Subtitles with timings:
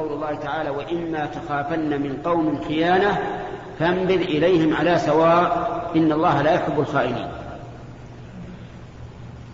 [0.00, 3.18] قول الله تعالى وإما تخافن من قوم خيانة
[3.78, 7.28] فانبذ إليهم على سواء إن الله لا يحب الخائنين.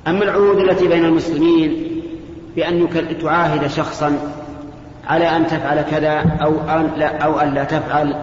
[0.06, 2.00] أما العهود التي بين المسلمين
[2.56, 2.88] بأن
[3.22, 4.18] تعاهد شخصا
[5.06, 8.14] على أن تفعل كذا أو أن لا, أو أن لا تفعل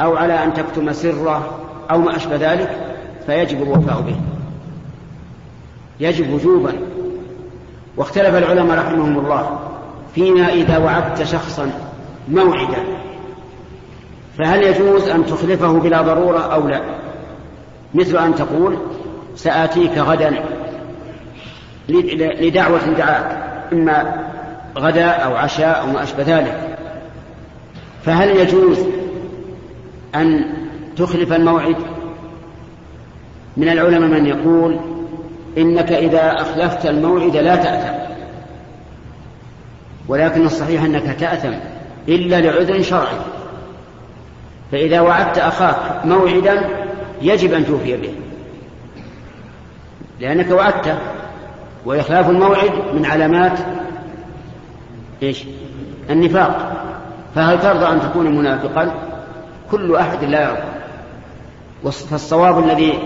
[0.00, 1.58] أو على أن تكتم سره
[1.90, 2.96] أو ما أشبه ذلك
[3.26, 4.16] فيجب الوفاء به.
[6.00, 6.72] يجب وجوبا.
[7.96, 9.73] واختلف العلماء رحمهم الله.
[10.14, 11.70] فيما إذا وعدت شخصا
[12.28, 12.84] موعدا.
[14.38, 16.80] فهل يجوز أن تخلفه بلا ضرورة أو لا؟
[17.94, 18.78] مثل أن تقول
[19.36, 20.44] سآتيك غدا
[22.40, 23.38] لدعوة دعاك
[23.72, 24.24] إما
[24.78, 26.78] غداء أو عشاء أو ما أشبه ذلك.
[28.04, 28.78] فهل يجوز
[30.14, 30.44] أن
[30.96, 31.76] تخلف الموعد؟
[33.56, 34.80] من العلماء من يقول
[35.58, 38.03] إنك إذا أخلفت الموعد لا تأثم
[40.08, 41.52] ولكن الصحيح أنك تأثم
[42.08, 43.16] إلا لعذر شرعي.
[44.72, 46.68] فإذا وعدت أخاك موعدا
[47.22, 48.14] يجب أن توفي به
[50.20, 50.98] لأنك وعدته
[51.84, 53.58] وإخلاف الموعد من علامات
[55.22, 55.44] إيش؟
[56.10, 56.72] النفاق.
[57.34, 58.94] فهل ترضى أن تكون منافقا؟
[59.70, 60.74] كل أحد لا يرضى.
[61.92, 62.98] فالصواب الذي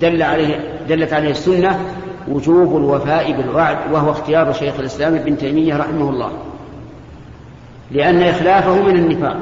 [0.00, 1.80] دل عليه دلت عليه السنة
[2.28, 6.32] وجوب الوفاء بالوعد وهو اختيار شيخ الإسلام ابن تيمية رحمه الله.
[7.90, 9.36] لأن إخلافه من النفاق.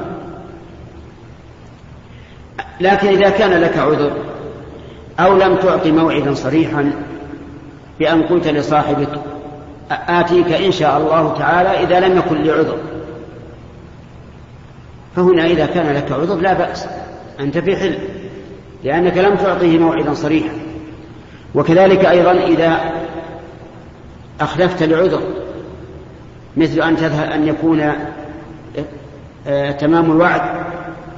[2.80, 4.12] لكن إذا كان لك عذر
[5.20, 6.92] أو لم تعطي موعدا صريحا
[7.98, 9.20] بأن قلت لصاحبك
[9.90, 12.76] آتيك إن شاء الله تعالى إذا لم يكن لي عذر
[15.16, 16.86] فهنا إذا كان لك عذر لا بأس
[17.40, 17.98] أنت في حل
[18.84, 20.69] لأنك لم تعطيه موعدا صريحا.
[21.54, 22.80] وكذلك أيضا إذا
[24.40, 25.20] أخلفت لعذر
[26.56, 27.92] مثل أن تذهب أن يكون
[29.46, 30.42] آه، تمام الوعد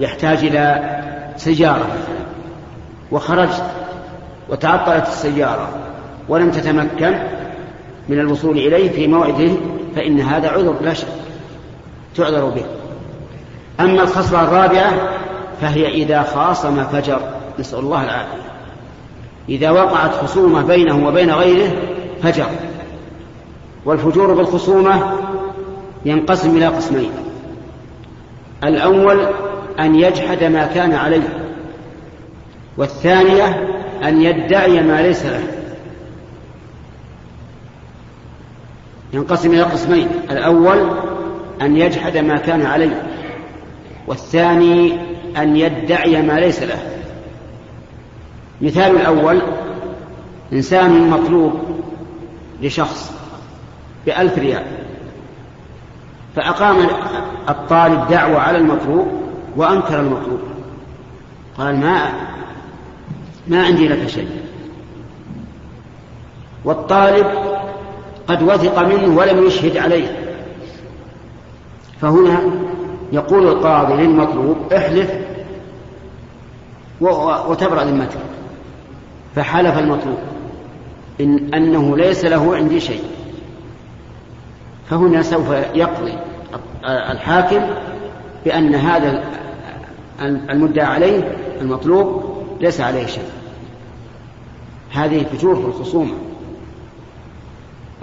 [0.01, 0.99] يحتاج إلى
[1.37, 1.87] سيارة
[3.11, 3.65] وخرجت
[4.49, 5.69] وتعطلت السيارة
[6.29, 7.19] ولم تتمكن
[8.09, 9.51] من الوصول إليه في موعده
[9.97, 11.09] فإن هذا عذر لا شك
[12.17, 12.65] تعذر به.
[13.81, 14.93] أما الخصلة الرابعة
[15.61, 17.21] فهي إذا خاصم فجر
[17.59, 18.52] نسأل الله العافية.
[19.49, 21.73] إذا وقعت خصومة بينه وبين غيره
[22.23, 22.47] فجر.
[23.85, 25.13] والفجور بالخصومة
[26.05, 27.11] ينقسم إلى قسمين.
[28.65, 29.27] الأول
[29.81, 31.49] أن يجحد ما كان عليه.
[32.77, 33.69] والثانية
[34.05, 35.43] أن يدعي ما ليس له.
[39.13, 40.09] ينقسم إلى قسمين.
[40.31, 40.91] الأول
[41.63, 43.03] أن يجحد ما كان عليه.
[44.07, 44.99] والثاني
[45.37, 47.02] أن يدعي ما ليس له.
[48.63, 49.43] مثال الأول
[50.53, 51.53] إنسان مطلوب
[52.63, 53.13] لشخص
[54.07, 54.65] بألف ريال
[56.37, 56.77] فأقام
[57.49, 59.07] الطالب دعوة على المطلوب
[59.57, 60.41] وأنكر المطلوب.
[61.59, 62.13] قال ما
[63.49, 64.29] ما عندي لك شيء.
[66.65, 67.27] والطالب
[68.29, 70.37] قد وثق منه ولم يشهد عليه.
[72.01, 72.41] فهنا
[73.13, 75.11] يقول القاضي للمطلوب احلف
[77.01, 78.19] وتبرأ ذمتك.
[79.35, 80.19] فحلف المطلوب.
[81.21, 83.03] إن أنه ليس له عندي شيء.
[84.87, 86.19] فهنا سوف يقضي
[86.85, 87.63] الحاكم
[88.45, 89.25] بأن هذا
[90.23, 92.23] المدعى عليه المطلوب
[92.61, 93.31] ليس عليه شيء.
[94.93, 96.15] هذه فجور في الخصومة.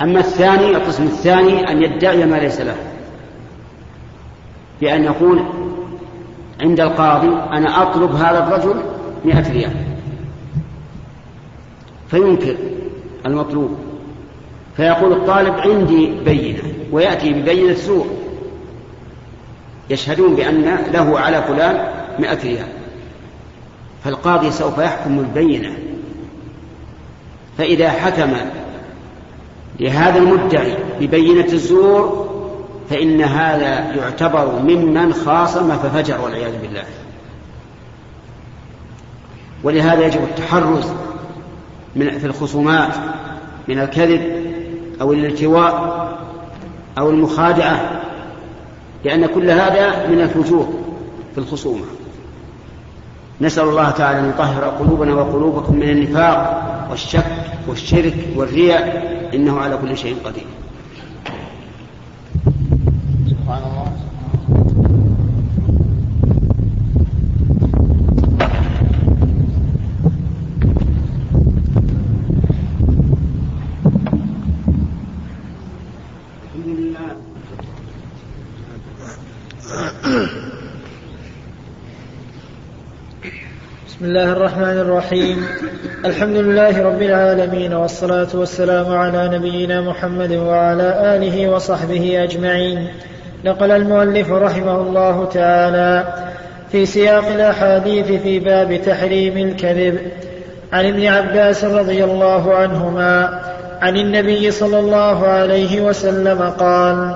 [0.02, 2.76] أما الثاني القسم الثاني أن يدعي ما ليس له.
[4.82, 5.44] بأن يقول
[6.62, 8.84] عند القاضي أنا أطلب هذا الرجل
[9.26, 9.89] مئة ريال.
[12.12, 12.56] فينكر
[13.26, 13.78] المطلوب.
[14.78, 18.08] فيقول الطالب عندي بينة ويأتي ببينة سوء.
[19.90, 21.88] يشهدون بأن له على فلان
[22.20, 22.68] مئة ريال.
[24.04, 25.72] فالقاضي سوف يحكم البينة.
[27.58, 28.34] فإذا حكم
[29.80, 32.30] لهذا المدعي ببينة الزور
[32.90, 36.84] فإن هذا يعتبر ممن خاصم ففجر والعياذ بالله.
[39.64, 40.94] ولهذا يجب التحرز
[41.96, 42.96] من في الخصومات
[43.68, 44.22] من الكذب
[45.02, 46.00] أو الالتواء
[46.98, 48.02] أو المخادعة
[49.06, 50.74] لأن كل هذا من الفجور
[51.34, 51.86] في الخصومة.
[53.42, 57.26] نسأل الله تعالى أن يطهر قلوبنا وقلوبكم من النفاق والشك
[57.68, 60.46] والشرك والرياء إنه على كل شيء قدير
[63.28, 63.90] سبحان الله
[83.88, 85.46] بسم الله الرحمن الرحيم
[86.06, 92.88] الحمد لله رب العالمين والصلاة والسلام على نبينا محمد وعلى آله وصحبه أجمعين
[93.46, 96.04] نقل المؤلف رحمه الله تعالى
[96.72, 99.98] في سياق الأحاديث في باب تحريم الكذب
[100.74, 103.40] عن ابن عباس رضي الله عنهما
[103.82, 107.16] عن النبي صلى الله عليه وسلم قال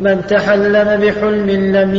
[0.00, 1.94] من تحلم بحلم لم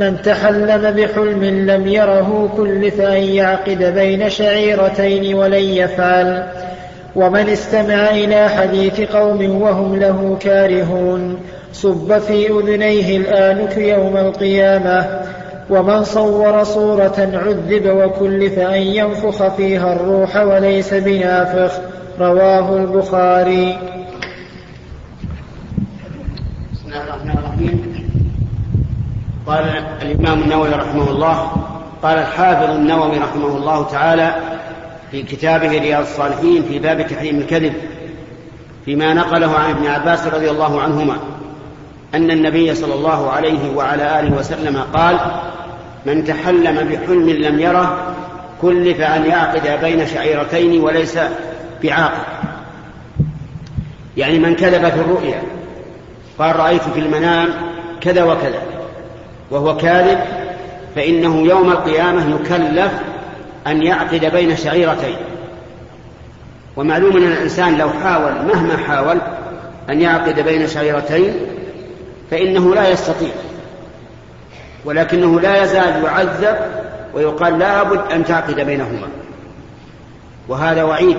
[0.00, 6.46] من تحلم بحلم لم يره كلف أن يعقد بين شعيرتين ولن يفعل.
[7.16, 11.36] ومن استمع إلى حديث قوم وهم له كارهون.
[11.72, 15.20] صب في أذنيه الآنك يوم القيامة.
[15.70, 21.80] ومن صور صورة عذب وكلف أن ينفخ فيها الروح وليس بنافخ.
[22.20, 23.78] رواه البخاري
[26.72, 28.00] بسم الله الرحمن الرحيم
[29.50, 31.52] قال الإمام النووي رحمه الله
[32.02, 34.34] قال الحافظ النووي رحمه الله تعالى
[35.10, 37.72] في كتابه رياض الصالحين في باب تحريم الكذب
[38.84, 41.16] فيما نقله عن ابن عباس رضي الله عنهما
[42.14, 45.16] أن النبي صلى الله عليه وعلى آله وسلم قال
[46.06, 48.14] من تحلم بحلم لم يره
[48.62, 51.18] كلف أن يعقد بين شعيرتين وليس
[51.82, 52.22] بعاقل
[54.16, 55.42] يعني من كذب في الرؤيا
[56.38, 57.48] قال رأيت في المنام
[58.00, 58.79] كذا وكذا.
[59.50, 60.18] وهو كاذب
[60.96, 62.92] فإنه يوم القيامة يكلف
[63.66, 65.16] أن يعقد بين شعيرتين.
[66.76, 69.18] ومعلوم أن الإنسان لو حاول مهما حاول
[69.90, 71.34] أن يعقد بين شعيرتين
[72.30, 73.32] فإنه لا يستطيع.
[74.84, 76.56] ولكنه لا يزال يعذب
[77.14, 79.08] ويقال لا بد أن تعقد بينهما.
[80.48, 81.16] وهذا وعيد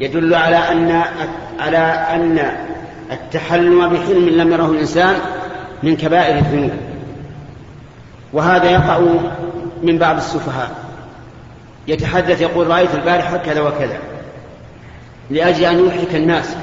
[0.00, 1.02] يدل على أن
[1.60, 1.78] على
[2.14, 2.56] أن
[3.12, 5.14] التحلم بحلم لم يره الإنسان
[5.82, 6.83] من كبائر الذنوب.
[8.34, 8.98] وهذا يقع
[9.82, 10.70] من بعض السفهاء.
[11.88, 13.98] يتحدث يقول رأيت البارحة كذا وكذا
[15.30, 16.56] لأجل أن يضحك الناس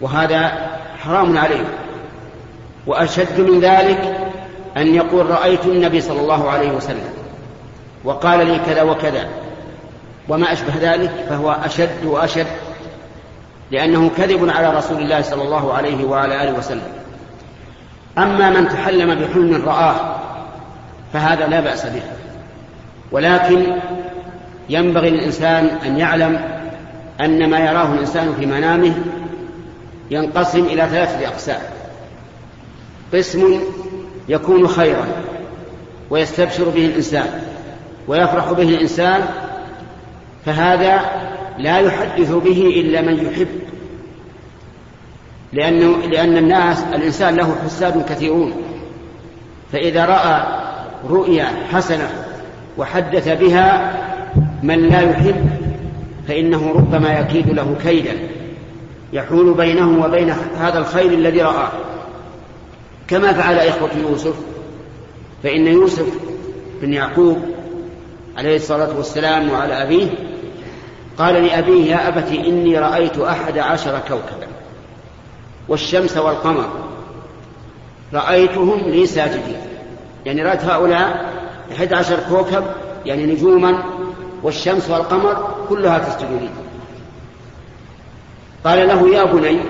[0.00, 0.52] وهذا
[0.98, 1.64] حرام عليه
[2.86, 4.30] وأشد من ذلك
[4.76, 7.10] أن يقول رأيت النبي صلى الله عليه وسلم
[8.04, 9.28] وقال لي كذا وكذا
[10.28, 12.46] وما أشبه ذلك فهو أشد وأشد
[13.70, 16.92] لأنه كذب على رسول الله صلى الله عليه وعلى آله وسلم.
[18.18, 20.17] أما من تحلم بحلم رآه
[21.12, 22.02] فهذا لا بأس به.
[23.12, 23.62] ولكن
[24.68, 26.40] ينبغي للإنسان أن يعلم
[27.20, 28.94] أن ما يراه الإنسان في منامه
[30.10, 31.60] ينقسم إلى ثلاثة أقسام.
[33.14, 33.60] قسم
[34.28, 35.06] يكون خيرا
[36.10, 37.42] ويستبشر به الإنسان
[38.08, 39.20] ويفرح به الإنسان
[40.46, 41.00] فهذا
[41.58, 43.48] لا يحدث به إلا من يحب.
[45.52, 48.52] لأنه لأن الناس الإنسان له حساد كثيرون.
[49.72, 50.57] فإذا رأى
[51.10, 52.24] رؤيا حسنة
[52.78, 53.94] وحدث بها
[54.62, 55.50] من لا يحب
[56.28, 58.12] فإنه ربما يكيد له كيدا
[59.12, 61.70] يحول بينه وبين هذا الخير الذي رآه
[63.08, 64.34] كما فعل إخوة يوسف
[65.42, 66.06] فإن يوسف
[66.82, 67.38] بن يعقوب
[68.36, 70.06] عليه الصلاة والسلام وعلى أبيه
[71.18, 74.48] قال لأبيه يا أبت إني رأيت أحد عشر كوكبا
[75.68, 76.68] والشمس والقمر
[78.14, 79.67] رأيتهم لي ساجدين.
[80.28, 81.32] يعني رأيت هؤلاء
[81.72, 82.64] أحد عشر كوكب
[83.06, 83.82] يعني نجوما
[84.42, 86.48] والشمس والقمر كلها تسجد لي
[88.64, 89.60] قال له يا بني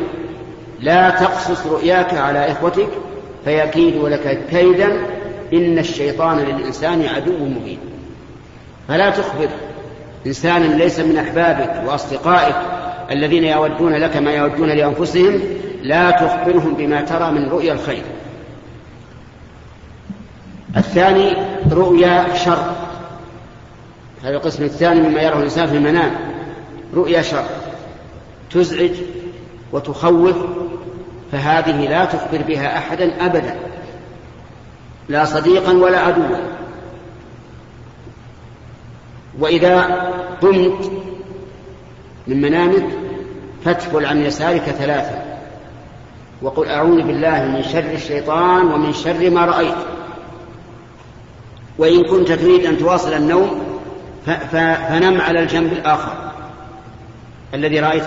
[0.81, 2.89] لا تقصص رؤياك على إخوتك
[3.45, 5.07] فيكيد لك كيدا
[5.53, 7.79] إن الشيطان للإنسان عدو مبين.
[8.89, 9.49] فلا تخبر
[10.27, 12.57] إنسانا ليس من أحبابك وأصدقائك
[13.11, 15.41] الذين يودون لك ما يودون لأنفسهم
[15.83, 18.03] لا تخبرهم بما ترى من رؤيا الخير.
[20.79, 21.37] الثاني
[21.73, 22.73] رؤيا شر.
[24.23, 26.11] هذا القسم الثاني مما يراه الإنسان في المنام.
[26.95, 27.45] رؤيا شر.
[28.51, 28.91] تزعج
[29.73, 30.37] وتخوف
[31.33, 33.57] فهذه لا تخبر بها أحدا أبدا.
[35.09, 36.37] لا صديقا ولا عدوا.
[39.39, 39.83] وإذا
[40.43, 40.93] قمت
[42.27, 42.85] من منامك
[43.65, 45.19] فاتفل عن يسارك ثلاثة
[46.43, 49.98] وقل أعوذ بالله من شر الشيطان ومن شر ما رأيت.
[51.79, 53.63] وإن كنت تريد أن تواصل النوم
[54.53, 56.13] فنم على الجنب الآخر.
[57.55, 58.05] الذي رأيت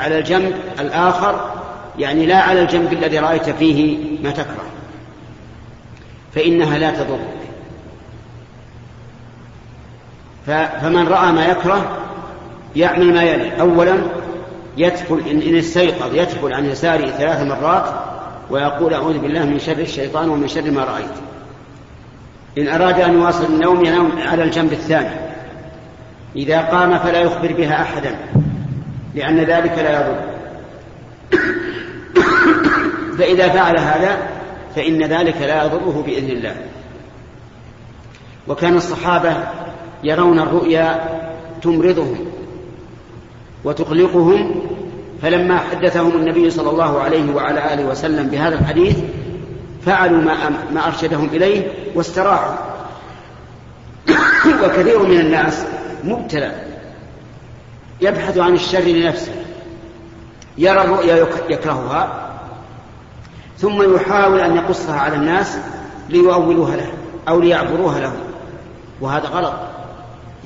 [0.00, 1.50] على الجنب الآخر
[1.98, 4.64] يعني لا على الجنب الذي رأيت فيه ما تكره.
[6.34, 7.38] فإنها لا تضرك.
[10.82, 11.98] فمن رأى ما يكره
[12.76, 13.60] يعمل ما يلي.
[13.60, 13.98] أولا
[14.76, 17.84] يدخل إن استيقظ يدخل عن يساره ثلاث مرات
[18.50, 21.14] ويقول أعوذ بالله من شر الشيطان ومن شر ما رأيت.
[22.58, 25.14] إن أراد أن يواصل النوم ينام على الجنب الثاني.
[26.36, 28.14] إذا قام فلا يخبر بها أحدا
[29.14, 30.20] لأن ذلك لا يضر.
[33.18, 34.18] فإذا فعل هذا
[34.76, 36.54] فإن ذلك لا يضره بإذن الله.
[38.48, 39.36] وكان الصحابة
[40.04, 41.00] يرون الرؤيا
[41.62, 42.18] تمرضهم
[43.64, 44.62] وتقلقهم
[45.22, 48.96] فلما حدثهم النبي صلى الله عليه وعلى آله وسلم بهذا الحديث
[49.86, 52.54] فعلوا ما, ما أرشدهم إليه واستراحوا.
[54.64, 55.64] وكثير من الناس
[56.04, 56.52] مبتلى
[58.00, 59.32] يبحث عن الشر لنفسه
[60.58, 62.28] يرى الرؤيا يكرهها
[63.58, 65.58] ثم يحاول أن يقصها على الناس
[66.08, 66.92] ليؤولوها له
[67.28, 68.12] أو ليعبروها له.
[69.00, 69.54] وهذا غلط.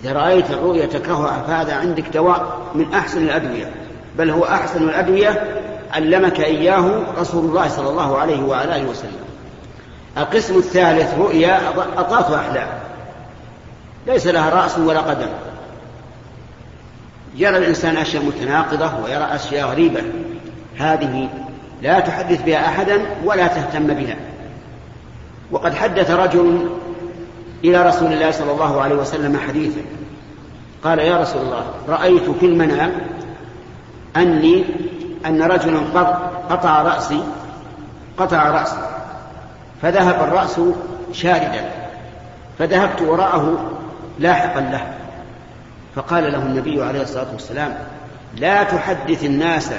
[0.05, 3.71] إذا رأيت الرؤيا تكرهها فهذا عندك دواء من أحسن الأدوية
[4.19, 5.62] بل هو أحسن الأدوية
[5.93, 9.25] علمك إياه رسول الله صلى الله عليه وعلى آله وسلم.
[10.19, 11.61] القسم الثالث رؤيا
[11.97, 12.69] أضاف أحلام.
[14.07, 15.29] ليس لها رأس ولا قدم.
[17.37, 20.03] يرى الإنسان أشياء متناقضة ويرى أشياء غريبة.
[20.79, 21.29] هذه
[21.83, 24.17] لا تحدث بها أحدا ولا تهتم بها.
[25.51, 26.69] وقد حدث رجل
[27.65, 29.81] إلى رسول الله صلى الله عليه وسلم حديثا.
[30.85, 32.93] قال يا رسول الله رأيت في المنام
[34.17, 34.65] أني
[35.27, 35.81] أن رجلا
[36.51, 37.23] قطع رأسي
[38.19, 38.89] قطع رأسي
[39.83, 40.61] فذهب الرأس
[41.13, 41.71] شاردا
[42.59, 43.71] فذهبت وراءه
[44.19, 44.93] لاحقا له
[45.95, 47.79] فقال له النبي عليه الصلاة والسلام
[48.37, 49.71] لا تحدث الناس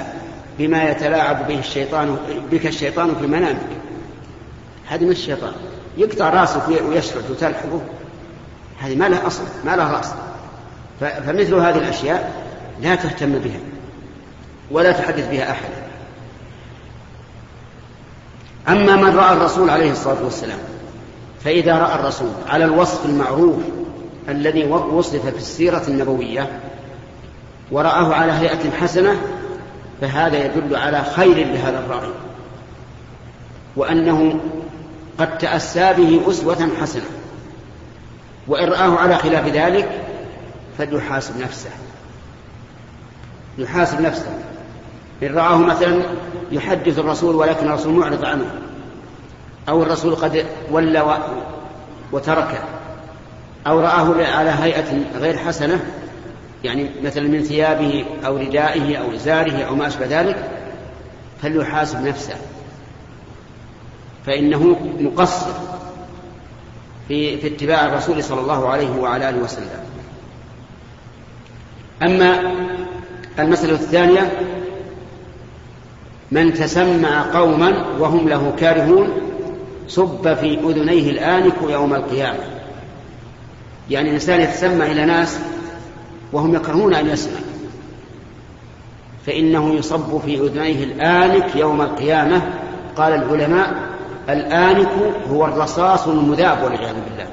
[0.58, 2.16] بما يتلاعب به الشيطان
[2.52, 3.56] بك الشيطان في منامك.
[4.88, 5.52] هذه من الشيطان.
[5.96, 7.80] يقطع رأسك ويشرد وتلحقه
[8.80, 10.12] هذه ما لها أصل ما لها رأس.
[11.00, 12.32] فمثل هذه الأشياء
[12.82, 13.60] لا تهتم بها.
[14.70, 15.68] ولا تحدث بها أحد.
[18.68, 20.58] أما من رأى الرسول عليه الصلاة والسلام
[21.44, 23.62] فإذا رأى الرسول على الوصف المعروف
[24.28, 26.60] الذي وصف في السيرة النبوية
[27.70, 29.16] ورآه على هيئة حسنة
[30.00, 32.10] فهذا يدل على خير لهذا الرأي.
[33.76, 34.40] وأنه
[35.18, 37.04] قد تأسى به أسوة حسنة.
[38.48, 40.00] وإن رآه على خلاف ذلك
[40.78, 41.70] فليحاسب نفسه.
[43.58, 44.38] يحاسب نفسه.
[45.24, 46.02] إن رآه مثلا
[46.52, 48.46] يحدث الرسول ولكن الرسول معرض عنه
[49.68, 51.18] أو الرسول قد ولى
[52.12, 52.58] وتركه
[53.66, 55.84] أو رآه على هيئة غير حسنة
[56.64, 60.50] يعني مثلا من ثيابه أو ردائه أو إزاره أو ما أشبه ذلك
[61.42, 62.34] فليحاسب نفسه.
[64.26, 65.52] فإنه مقصر
[67.08, 69.84] في في اتباع الرسول صلى الله عليه وعلى آله وسلم.
[72.02, 72.54] أما
[73.38, 74.30] المسألة الثانية
[76.34, 79.08] من تسمع قوما وهم له كارهون
[79.88, 82.38] صب في أذنيه الآنك يوم القيامة.
[83.90, 85.38] يعني الإنسان يتسمع إلى ناس
[86.32, 87.40] وهم يكرهون أن يسمع.
[89.26, 92.42] فإنه يصب في أذنيه الآنك يوم القيامة.
[92.96, 93.74] قال العلماء
[94.28, 94.92] الآنك
[95.30, 97.28] هو الرصاص المذاب والعياذ بالله.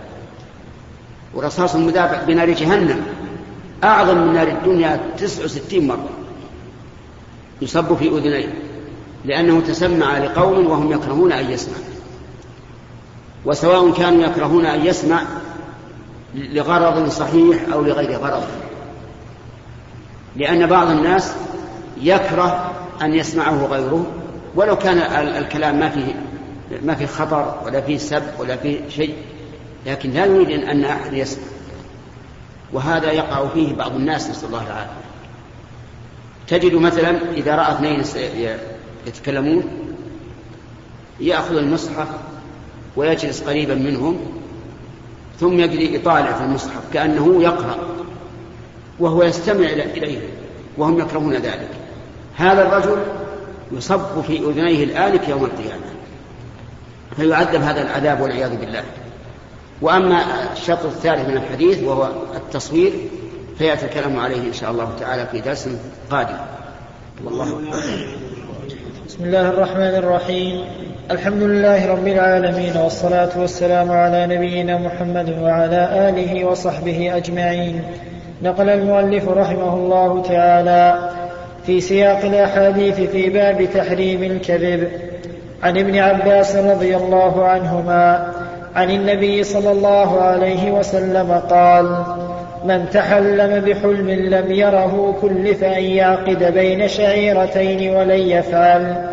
[1.33, 3.01] والرصاص المذاب بنار جهنم.
[3.83, 6.09] أعظم من نار الدنيا تسع وستين مرة.
[7.61, 8.70] يصب في أذنيه.
[9.25, 11.75] لأنه تسمع لقوم وهم يكرهون أن يسمع.
[13.45, 15.21] وسواء كانوا يكرهون أن يسمع
[16.35, 18.43] لغرض صحيح أو لغير غرض.
[20.35, 21.33] لأن بعض الناس
[22.01, 24.05] يكره أن يسمعه غيره
[24.55, 24.97] ولو كان
[25.37, 26.13] الكلام ما فيه
[26.83, 29.15] ما فيه خطر ولا فيه سب ولا فيه شيء
[29.85, 31.43] لكن لا يريد أن أحد يسمع.
[32.73, 35.01] وهذا يقع فيه بعض الناس نسأل الله العافية.
[36.47, 38.03] تجد مثلا إذا رأى اثنين
[39.07, 39.63] يتكلمون
[41.19, 42.07] يأخذ المصحف
[42.95, 44.17] ويجلس قريبا منهم
[45.39, 47.77] ثم يجري يطالع في المصحف كأنه يقرأ
[48.99, 50.19] وهو يستمع إليه
[50.77, 51.69] وهم يكرهون ذلك.
[52.35, 52.97] هذا الرجل
[53.71, 55.83] يصب في أذنيه الآلك يوم القيامة
[57.15, 58.83] فيعذب هذا العذاب والعياذ بالله.
[59.81, 62.93] وأما الشطر الثالث من الحديث وهو التصوير
[63.57, 65.69] فيأتي الكلام عليه إن شاء الله تعالى في درس
[66.11, 66.37] قادم.
[67.25, 67.61] والله
[69.07, 70.61] بسم الله الرحمن الرحيم.
[71.11, 77.81] الحمد لله رب العالمين والصلاة والسلام على نبينا محمد وعلى آله وصحبه أجمعين.
[78.41, 81.09] نقل المؤلف رحمه الله تعالى
[81.65, 84.87] في سياق الأحاديث في باب تحريم الكذب.
[85.63, 88.31] عن ابن عباس رضي الله عنهما
[88.75, 92.03] عن النبي صلى الله عليه وسلم قال
[92.65, 99.09] من تحلم بحلم لم يره كلف أن يعقد بين شعيرتين ولن يفعل.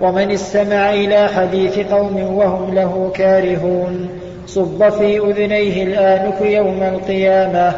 [0.00, 4.08] ومن استمع إلى حديث قوم وهم له كارهون.
[4.46, 7.74] صب في أذنيه الآنك يوم القيامة.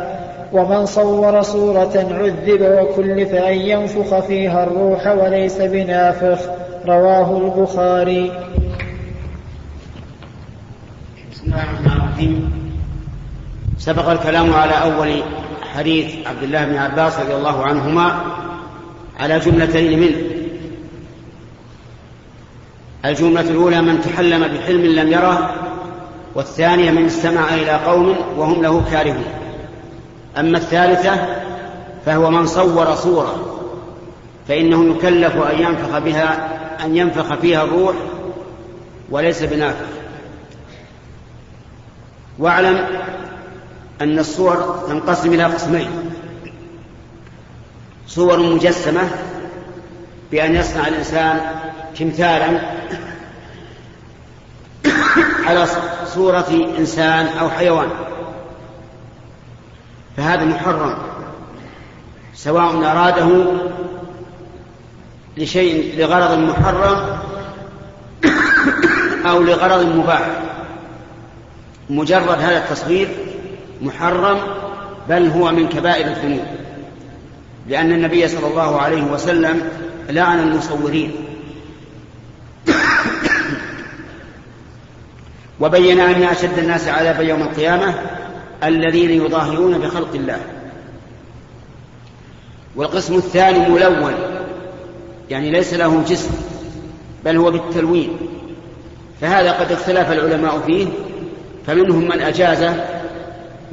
[0.52, 6.38] ومن صور صورة عذب وكلف أن ينفخ فيها الروح وليس بنافخ.
[6.86, 8.32] رواه البخاري.
[11.32, 12.63] بسم الله الرحمن الرحيم.
[13.78, 15.22] سبق الكلام على أول
[15.74, 18.20] حديث عبد الله بن عباس رضي الله عنهما
[19.20, 20.16] على جملتين منه.
[23.04, 25.54] الجملة الأولى من تحلم بحلم لم يره
[26.34, 29.24] والثانية من استمع إلى قوم وهم له كارهون.
[30.38, 31.26] أما الثالثة
[32.06, 33.60] فهو من صور صورة
[34.48, 36.48] فإنه يكلف أن ينفخ بها
[36.84, 37.94] أن ينفخ فيها الروح
[39.10, 39.86] وليس بنافخ.
[42.38, 42.86] واعلم
[44.00, 45.90] أن الصور تنقسم إلى قسمين.
[48.06, 49.10] صور مجسمة
[50.30, 51.40] بأن يصنع الإنسان
[51.98, 52.60] تمثالا
[55.44, 55.66] على
[56.06, 57.88] صورة إنسان أو حيوان.
[60.16, 60.94] فهذا محرم
[62.34, 63.52] سواء أراده
[65.36, 67.18] لشيء لغرض محرم
[69.26, 70.28] أو لغرض مباح.
[71.90, 73.08] مجرد هذا التصوير
[73.82, 74.38] محرم
[75.08, 76.44] بل هو من كبائر الذنوب
[77.68, 79.62] لأن النبي صلى الله عليه وسلم
[80.08, 81.12] لعن المصورين.
[85.60, 87.94] وبين أن أشد الناس عذابا يوم القيامة
[88.64, 90.38] الذين يظاهرون بخلق الله.
[92.76, 94.14] والقسم الثاني ملون
[95.30, 96.30] يعني ليس له جسم
[97.24, 98.16] بل هو بالتلوين.
[99.20, 100.86] فهذا قد اختلف العلماء فيه
[101.66, 102.93] فمنهم من أجازه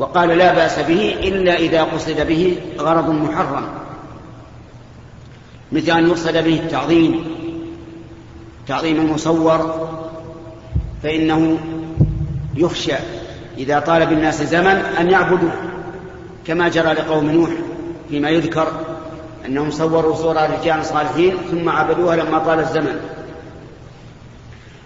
[0.01, 3.63] وقال لا بأس به إلا إذا قصد به غرض محرم.
[5.71, 7.25] مثل أن يقصد به التعظيم.
[8.67, 9.89] تعظيم المصور.
[11.03, 11.57] فإنه
[12.55, 12.95] يخشى
[13.57, 15.49] إذا طال بالناس زمن أن يعبدوا
[16.47, 17.49] كما جرى لقوم نوح
[18.09, 18.67] فيما يذكر
[19.45, 22.99] أنهم صوروا صور رجال صالحين ثم عبدوها لما طال الزمن.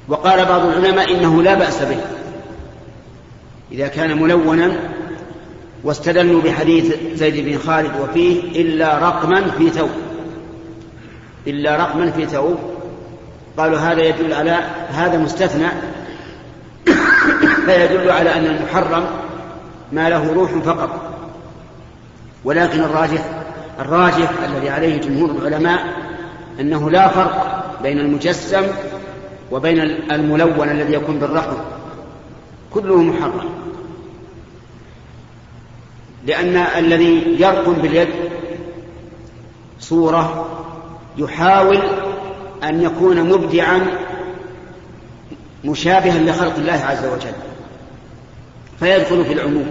[0.08, 2.01] وقال بعض العلماء إنه لا بأس به.
[3.71, 4.94] إذا كان ملونا
[5.86, 9.89] واستدلوا بحديث زيد بن خالد وفيه إلا رقما في ثوب.
[11.48, 12.58] إلا رقما في ثوب.
[13.58, 15.67] قالوا هذا يدل على هذا مستثنى.
[17.65, 19.06] فيدل على أن المحرم
[19.91, 20.89] ما له روح فقط.
[22.43, 23.26] ولكن الراجح
[23.80, 25.80] الراجح الذي عليه جمهور العلماء
[26.60, 28.63] أنه لا فرق بين المجسم
[29.52, 29.80] وبين
[30.12, 31.58] الملون الذي يكون بالرقم
[32.74, 33.50] كله محرم.
[36.26, 38.10] لأن الذي يرقم باليد
[39.80, 40.46] صورة
[41.18, 41.80] يحاول
[42.64, 43.82] أن يكون مبدعا
[45.66, 47.36] مشابها لخلق الله عز وجل
[48.80, 49.70] فيدخل في العموم.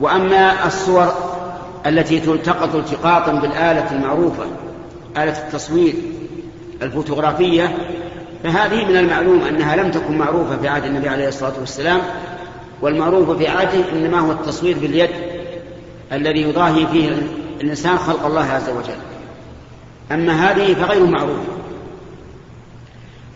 [0.00, 1.14] وأما الصور
[1.86, 4.44] التي تلتقط التقاطا بالآلة المعروفة
[5.16, 5.94] آلة التصوير
[6.82, 7.76] الفوتوغرافية
[8.44, 12.00] فهذه من المعلوم أنها لم تكن معروفة في عهد النبي عليه الصلاة والسلام
[12.82, 15.10] والمعروف في عهده إنما هو التصوير باليد
[16.12, 17.22] الذي يضاهي فيه
[17.60, 19.00] الإنسان خلق الله عز وجل.
[20.12, 21.52] أما هذه فغير معروفة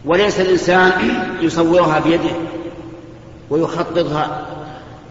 [0.05, 0.93] وليس الإنسان
[1.43, 2.35] يصورها بيده
[3.51, 4.47] ويخططها.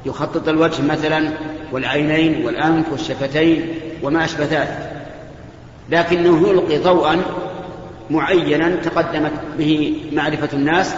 [0.05, 1.29] يخطط الوجه مثلا
[1.71, 3.67] والعينين والأنف والشفتين
[4.03, 4.93] وما أشبه ذلك.
[5.89, 7.21] لكنه يلقي ضوءا
[8.09, 10.95] معينا تقدمت به معرفة الناس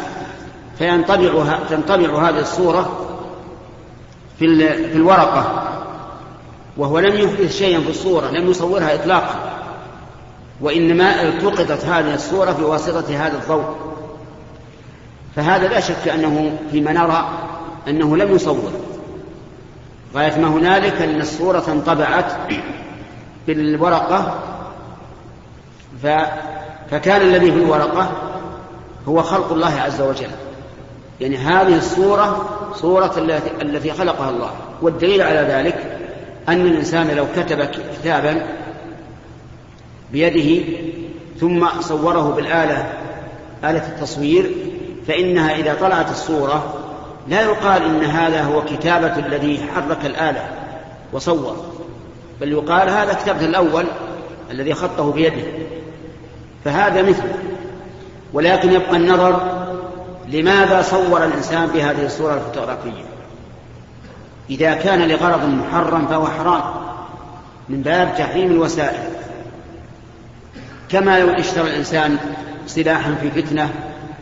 [0.78, 3.15] فينطبع تنطبع هذه الصورة
[4.40, 5.72] في في الورقة
[6.78, 9.56] وهو لم يحدث شيئا في الصورة لم يصورها إطلاقا
[10.62, 13.76] وإنما التقطت هذه الصورة بواسطة هذا الضوء.
[15.36, 17.30] فهذا لا شك أنه فيما نرى
[17.88, 18.72] أنه لم يصور.
[20.16, 22.34] غاية ما هنالك أن الصورة انطبعت
[23.48, 24.40] بالورقة
[26.04, 26.08] ف...
[26.92, 28.12] فكان الذي في الورقة
[29.08, 30.30] هو خلق الله عز وجل.
[31.22, 33.14] يعني هذه الصورة صورة
[33.62, 34.52] التي خلقها الله.
[34.82, 35.98] والدليل على ذلك
[36.50, 37.70] أن الإنسان لو كتب
[38.02, 38.46] كتابا
[40.12, 40.64] بيده
[41.40, 42.94] ثم صوره بالآلة
[43.64, 44.52] آلة التصوير
[45.08, 46.74] فإنها إذا طلعت الصورة
[47.28, 50.50] لا يقال إن هذا هو كتابة الذي حرك الآلة
[51.14, 51.66] وصور
[52.42, 53.86] بل يقال هذا كتابة الأول
[54.52, 55.44] الذي خطه بيده.
[56.66, 57.34] فهذا مثله
[58.34, 59.65] ولكن يبقى النظر
[60.30, 63.04] لماذا صور الإنسان بهذه الصورة الفوتوغرافية؟
[64.50, 66.64] إذا كان لغرض محرم فهو حرام
[67.70, 69.10] من باب تحريم الوسائل.
[70.90, 72.18] كما لو اشترى الإنسان
[72.68, 73.70] سلاحا في فتنة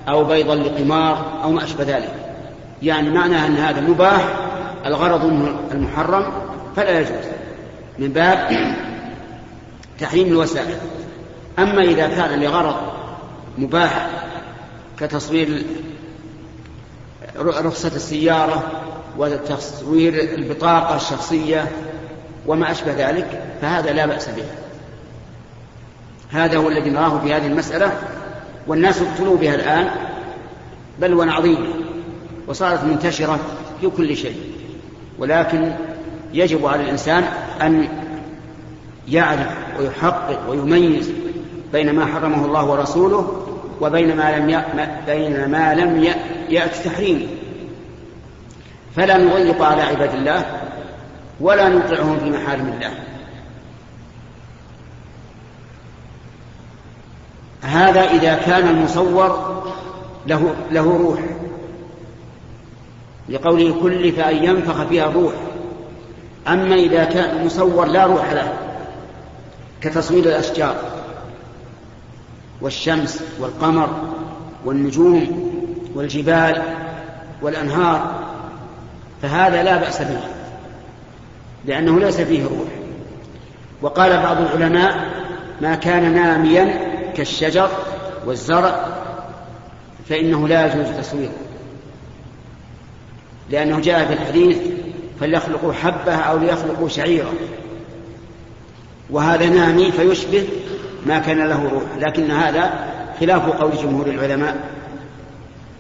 [0.10, 2.14] أو بيضا لقمار أو ما أشبه ذلك.
[2.82, 4.24] يعني معنى أن هذا مباح
[4.86, 5.26] الغرض
[5.72, 6.26] المحرم
[6.76, 7.26] فلا يجوز.
[8.00, 8.50] من باب
[10.00, 10.78] تحريم الوسائل.
[11.60, 12.76] أما إذا كان لغرض
[13.58, 14.08] مباح
[15.00, 15.64] كتصوير
[17.40, 18.64] رخصة السيارة
[19.18, 21.72] وتصوير البطاقة الشخصية
[22.48, 24.46] وما أشبه ذلك فهذا لا بأس به.
[26.30, 27.92] هذا هو الذي نراه في هذه المسألة
[28.68, 29.90] والناس ابتلوا بها الآن
[31.00, 31.68] بلوى عظيمة
[32.48, 33.40] وصارت منتشرة
[33.82, 34.38] في كل شيء.
[35.20, 35.72] ولكن
[36.34, 37.24] يجب على الإنسان
[37.62, 37.88] أن
[39.08, 39.48] يعرف
[39.80, 41.12] ويحقق ويميز
[41.74, 43.53] بين ما حرمه الله ورسوله
[43.84, 44.64] وبين ما لم
[45.08, 46.14] بين ما لم
[46.50, 47.28] يأت تحريمه
[48.96, 50.46] فلا نضيق على عباد الله
[51.40, 52.94] ولا نوقعهم في محارم الله.
[57.62, 59.64] هذا إذا كان المصور
[60.28, 61.20] له, له روح.
[63.30, 65.34] لقوله كلف أن ينفخ فيها الروح
[66.48, 68.54] أما إذا كان المصور لا روح له
[69.82, 70.76] كتصوير الأشجار.
[72.64, 73.90] والشمس والقمر
[74.66, 75.52] والنجوم
[75.96, 76.62] والجبال
[77.42, 78.24] والأنهار
[79.22, 80.22] فهذا لا بأس به
[81.66, 82.68] لأنه ليس فيه روح.
[83.82, 85.08] وقال بعض العلماء
[85.62, 87.70] ما كان ناميا كالشجر
[88.26, 88.88] والزرع
[90.10, 91.34] فإنه لا يجوز تصويره
[93.50, 94.58] لأنه جاء في الحديث
[95.20, 97.34] فليخلقوا حبة أو ليخلقوا شعيرا
[99.10, 100.48] وهذا نامي فيشبه
[101.06, 101.84] ما كان له روح.
[102.00, 102.88] لكن هذا
[103.20, 104.70] خلاف قول جمهور العلماء.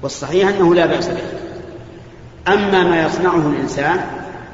[0.01, 1.23] والصحيح أنه لا بأس به.
[2.47, 4.05] أما ما يصنعه الإنسان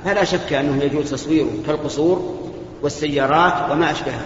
[0.06, 2.40] فلا شك أنه يجوز تصويره كالقصور
[2.82, 4.26] والسيارات وما أشبهها.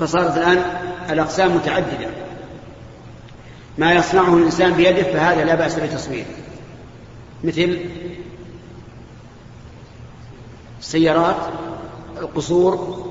[0.00, 0.62] فصارت الآن
[1.10, 2.08] الأقسام متعددة.
[3.78, 6.26] ما يصنعه الإنسان بيده فهذا لا بأس بتصويره.
[7.44, 7.78] مثل
[10.80, 11.36] السيارات
[12.18, 13.07] القصور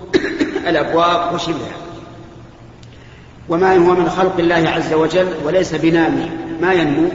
[0.67, 1.77] الأبواب وشبهها
[3.49, 6.29] وما هو من خلق الله عز وجل وليس بنامي
[6.61, 7.09] ما ينمو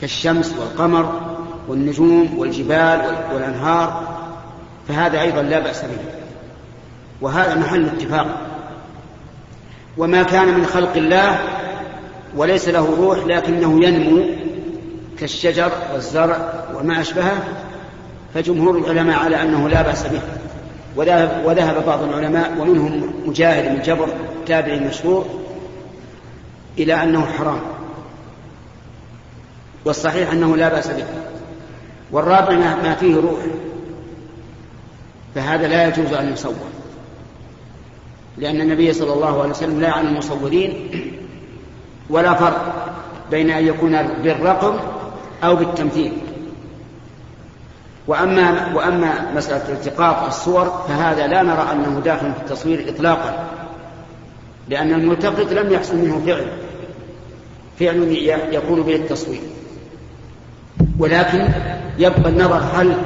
[0.00, 1.20] كالشمس والقمر
[1.68, 3.02] والنجوم والجبال
[3.34, 4.14] والأنهار
[4.88, 5.98] فهذا أيضا لا بأس به.
[7.20, 8.26] وهذا محل اتفاق.
[9.98, 11.38] وما كان من خلق الله
[12.36, 14.24] وليس له روح لكنه ينمو
[15.20, 17.42] كالشجر والزرع وما أشبهه
[18.34, 20.20] فجمهور العلماء على أنه لا بأس به.
[20.96, 24.08] وذهب, وذهب بعض العلماء ومنهم مجاهد بن جبر
[24.46, 25.26] تابعي مشهور
[26.78, 27.60] إلى أنه حرام
[29.84, 31.04] والصحيح أنه لا بأس به
[32.12, 33.40] والرابع ما فيه روح
[35.34, 36.54] فهذا لا يجوز أن يصور
[38.38, 40.90] لأن النبي صلى الله عليه وسلم لا عن المصورين
[42.10, 42.90] ولا فرق
[43.30, 44.76] بين أن يكون بالرقم
[45.44, 46.12] أو بالتمثيل
[48.06, 53.48] وأما وأما مسألة التقاط الصور فهذا لا نرى أنه داخل في التصوير إطلاقا
[54.68, 56.46] لأن الملتقط لم يحصل منه فعل.
[57.78, 58.12] فعل
[58.52, 59.40] يكون به التصوير.
[60.98, 61.48] ولكن
[61.98, 62.96] يبقى النظر هل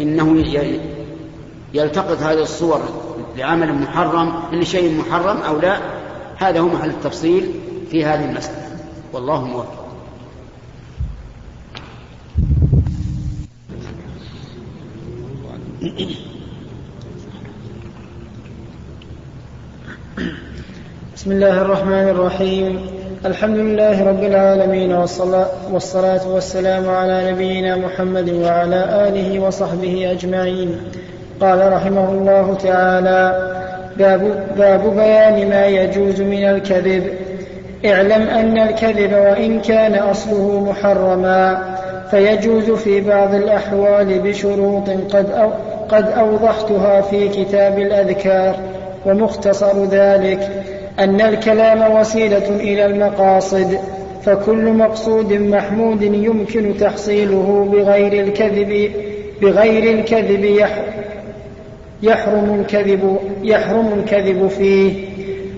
[0.00, 0.44] إنه
[1.74, 2.80] يلتقط هذه الصور
[3.36, 5.78] لعمل محرم لشيء محرم أو لا
[6.36, 7.50] هذا هو محل التفصيل
[7.90, 8.66] في هذه المسألة.
[9.12, 9.81] والله موفق.
[15.82, 15.90] بسم
[21.26, 22.86] الله الرحمن الرحيم.
[23.26, 24.92] الحمد لله رب العالمين
[25.72, 30.76] والصلاة, والسلام على نبينا محمد وعلى آله وصحبه أجمعين.
[31.40, 33.50] قال رحمه الله تعالى
[33.96, 37.12] باب, باب بيان ما يجوز من الكذب.
[37.86, 41.72] اعلم أن الكذب وإن كان أصله محرما
[42.10, 45.50] فيجوز في بعض الأحوال بشروط قد, أو
[45.92, 48.56] قد أوضحتها في كتاب الأذكار
[49.06, 50.64] ومختصر ذلك
[50.98, 53.78] أن الكلام وسيلة إلى المقاصد
[54.24, 58.90] فكل مقصود محمود يمكن تحصيله بغير الكذب
[59.42, 60.44] بغير الكذب
[62.02, 64.92] يحرم الكذب يحرم الكذب فيه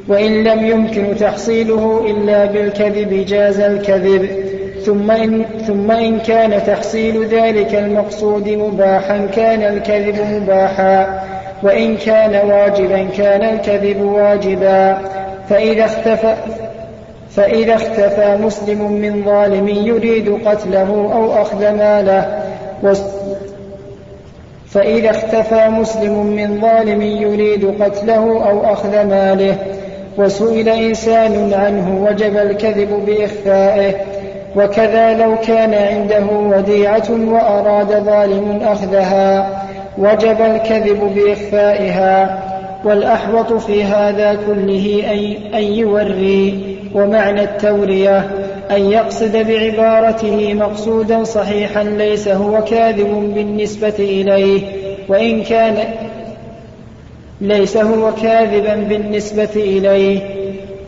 [0.08, 4.43] وإن لم يمكن تحصيله إلا بالكذب جاز الكذب.
[4.84, 11.24] ثم إن, ثم إن كان تحصيل ذلك المقصود مباحا كان الكذب مباحا.
[11.62, 14.98] وإن كان واجبا كان الكذب واجبا.
[15.48, 16.34] فإذا اختفى
[17.30, 22.42] فإذا اختفى مسلم من ظالم يريد قتله أو أخذ ماله.
[24.66, 29.56] فإذا اختفى مسلم من ظالم يريد قتله أو أخذ ماله.
[30.18, 34.13] وسئل إنسان عنه وجب الكذب بإخفائه.
[34.56, 39.62] وكذا لو كان عنده وديعة وأراد ظالم أخذها
[39.98, 42.42] وجب الكذب بإخفائها
[42.84, 45.04] والأحوط في هذا كله
[45.54, 48.30] أن يوري ومعنى التورية
[48.70, 54.62] أن يقصد بعبارته مقصودا صحيحا ليس هو كاذب بالنسبة إليه
[55.08, 55.76] وإن كان
[57.40, 60.20] ليس هو كاذبا بالنسبة إليه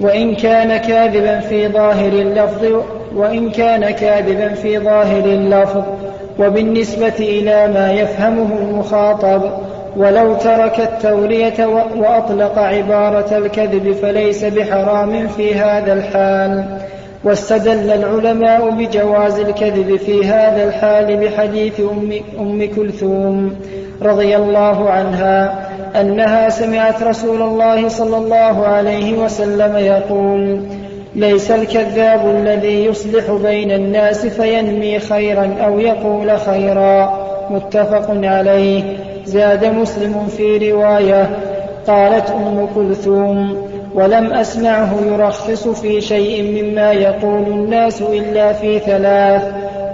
[0.00, 2.82] وإن كان كاذبا في ظاهر اللفظ
[3.16, 5.82] وإن كان كاذبا في ظاهر اللفظ
[6.38, 9.42] وبالنسبة إلى ما يفهمه المخاطب
[9.96, 16.64] ولو ترك التورية وأطلق عبارة الكذب فليس بحرام في هذا الحال.
[17.24, 23.56] واستدل العلماء بجواز الكذب في هذا الحال بحديث أم, أم كلثوم
[24.02, 25.68] رضي الله عنها
[26.00, 30.60] أنها سمعت رسول الله صلى الله عليه وسلم يقول
[31.16, 37.26] ليس الكذاب الذي يصلح بين الناس فينمي خيرا أو يقول خيرا.
[37.50, 38.82] متفق عليه.
[39.24, 41.30] زاد مسلم في رواية
[41.86, 49.42] قالت أم كلثوم ولم أسمعه يرخص في شيء مما يقول الناس إلا في ثلاث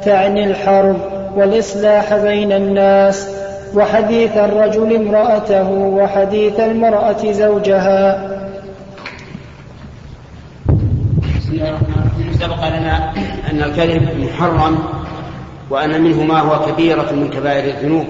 [0.04, 0.96] تعني الحرب
[1.36, 3.28] والإصلاح بين الناس
[3.74, 8.31] وحديث الرجل امرأته وحديث المرأة زوجها.
[12.40, 13.12] سبق لنا
[13.50, 14.78] أن الكذب محرم
[15.70, 18.06] وأن منه ما هو كبيرة من كبائر الذنوب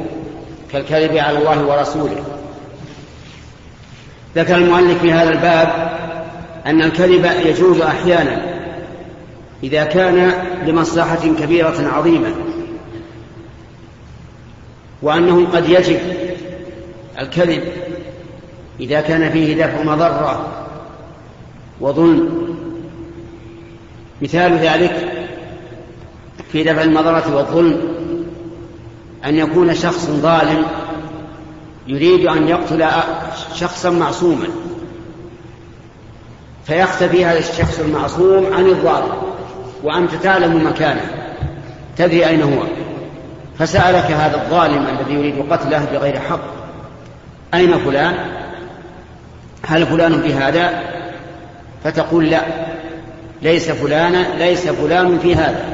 [0.73, 2.25] كالكذب على الله ورسوله.
[4.37, 5.93] ذكر المؤلف في هذا الباب
[6.67, 8.43] أن الكذب يجوز أحيانا
[9.63, 10.33] إذا كان
[10.67, 12.29] لمصلحة كبيرة عظيمة
[15.03, 15.99] وأنه قد يجب
[17.19, 17.63] الكذب
[18.81, 20.49] إذا كان فيه دفع مضرة
[21.81, 22.42] وظلم
[24.23, 25.13] مثال ذلك
[26.53, 27.81] في دفع المضرة والظلم
[29.25, 30.65] أن يكون شخص ظالم
[31.87, 32.87] يريد أن يقتل
[33.55, 34.47] شخصا معصوما
[36.67, 39.13] فيختفي هذا الشخص المعصوم عن الظالم
[39.83, 41.11] وأنت تعلم مكانه.
[41.97, 42.63] تدري أين هو؟
[43.59, 46.41] فسألك هذا الظالم الذي يريد قتله بغير حق
[47.55, 48.15] أين فلان؟
[49.67, 50.83] هل فلان في هذا
[51.85, 52.72] فتقول لا.
[53.43, 55.65] ليس فلانا ليس فلان في هذا.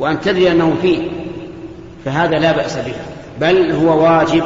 [0.00, 1.08] وأن تدري أنه فيه
[2.04, 2.94] فهذا لا بأس به.
[3.40, 4.42] بل هو واجب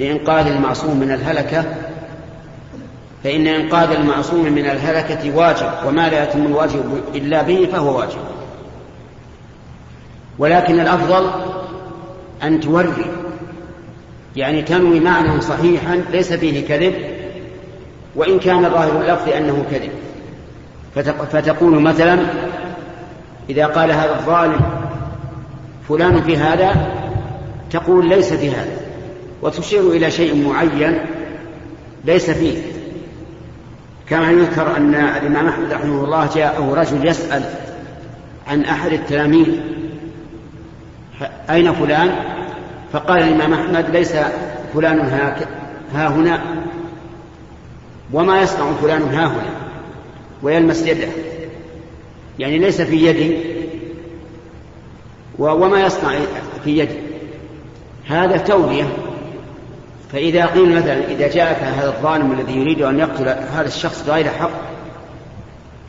[0.00, 1.64] لإنقاذ المعصوم من الهلكة.
[3.24, 8.18] فإن إنقاذ المعصوم من الهلكة واجب وما لا يتم الواجب إلا به فهو واجب.
[10.38, 11.30] ولكن الأفضل
[12.42, 13.04] أن توري
[14.36, 16.94] يعني تنوي معنى صحيحا ليس فيه كذب
[18.16, 19.90] وإن كان ظاهر اللفظ أنه كذب.
[21.32, 22.18] فتقول مثلا
[23.50, 24.60] إذا قال هذا الظالم
[25.88, 26.92] فلان في هذا
[27.70, 28.76] تقول ليس في هذا
[29.42, 30.98] وتشير إلى شيء معين
[32.04, 32.58] ليس فيه.
[34.08, 37.42] كما يذكر أن الإمام أحمد رحمه الله جاءه رجل يسأل
[38.48, 39.46] عن أحد التلاميذ
[41.50, 42.10] أين فلان؟
[42.92, 44.14] فقال الإمام أحمد ليس
[44.74, 45.00] فلان
[45.94, 46.40] ها هنا
[48.12, 49.67] وما يصنع فلان ها هنا
[50.42, 51.08] ويلمس يده.
[52.38, 53.38] يعني ليس في يدي
[55.38, 56.18] وما يصنع
[56.64, 56.98] في يدي.
[58.08, 58.88] هذا تورية
[60.12, 64.50] فإذا قيل مثلا إذا جاءك هذا الظالم الذي يريد أن يقتل هذا الشخص بغير حق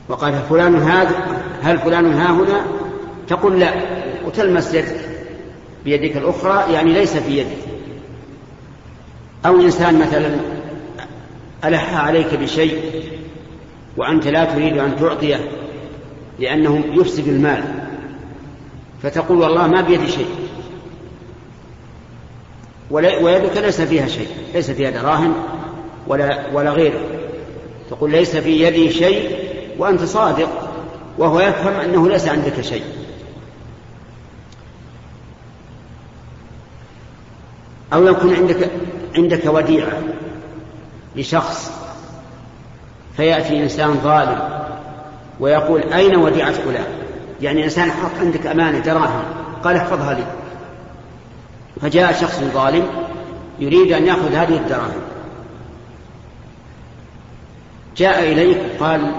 [0.10, 1.16] وقال فلان هذا
[1.62, 2.66] هل فلان ها هنا؟
[3.28, 3.74] تقول لا
[4.26, 4.96] وتلمس يدك
[5.86, 7.58] بيدك الأخرى يعني ليس في يدك
[9.46, 10.36] أو إنسان مثلا
[11.66, 12.82] ألح عليك بشيء
[14.00, 15.50] وأنت لا تريد أن تعطيه
[16.40, 17.64] لأنه يفسد المال.
[19.04, 20.30] فتقول والله ما بيدي شيء.
[22.92, 24.28] ويدك ليس فيها شيء.
[24.54, 25.34] ليس فيها دراهم
[26.08, 27.00] ولا ولا غيره.
[27.90, 29.38] تقول ليس في يدي شيء
[29.78, 30.50] وأنت صادق
[31.18, 32.84] وهو يفهم أنه ليس عندك شيء.
[37.94, 38.72] أو يكون عندك
[39.16, 40.04] عندك وديعة
[41.16, 41.89] لشخص
[43.18, 44.40] فيأتي إنسان ظالم
[45.40, 46.88] ويقول أين وديعة فلان؟
[47.42, 49.24] يعني إنسان حط عندك أمانة دراهم.
[49.64, 50.24] قال احفظها لي.
[51.82, 52.88] فجاء شخص ظالم
[53.60, 55.02] يريد أن يأخذ هذه الدراهم.
[57.98, 59.12] جاء إليك قال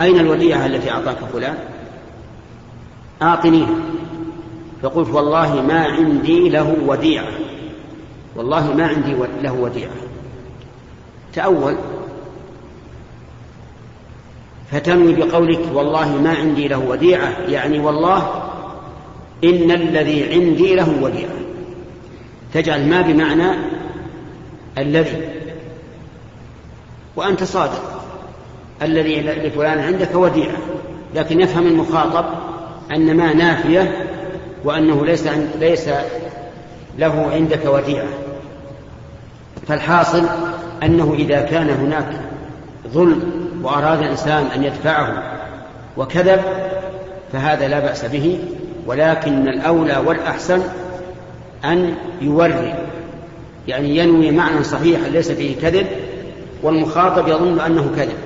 [0.00, 1.54] أين الوديعة التي أعطاك فلان؟
[3.22, 3.74] أعطنيها.
[4.82, 7.28] فقلت والله ما عندي له وديعة.
[8.36, 9.90] والله ما عندي له وديعة.
[11.34, 11.76] تأول
[14.72, 17.32] فتنوي بقولك والله ما عندي له وديعة.
[17.48, 18.42] يعني والله
[19.44, 21.38] إن الذي عندي له وديعة.
[22.54, 23.58] تجعل ما بمعنى
[24.78, 25.28] الذي.
[27.16, 28.02] وأنت صادق.
[28.82, 30.56] الذي لفلان عندك وديعة.
[31.14, 32.24] لكن يفهم المخاطب
[32.90, 34.06] أن ما نافية
[34.64, 35.28] وأنه ليس
[35.60, 35.88] ليس
[36.98, 38.08] له عندك وديعة.
[39.68, 40.24] فالحاصل
[40.82, 42.20] أنه إذا كان هناك
[42.88, 45.22] ظلم وأراد الإنسان أن يدفعه
[45.96, 46.40] وكذب
[47.32, 48.38] فهذا لا بأس به.
[48.86, 50.62] ولكن الأولى والأحسن
[51.64, 52.74] أن يوري
[53.68, 55.86] يعني ينوي معنى صحيحا ليس فيه كذب
[56.62, 58.18] والمخاطب يظن أنه كذب.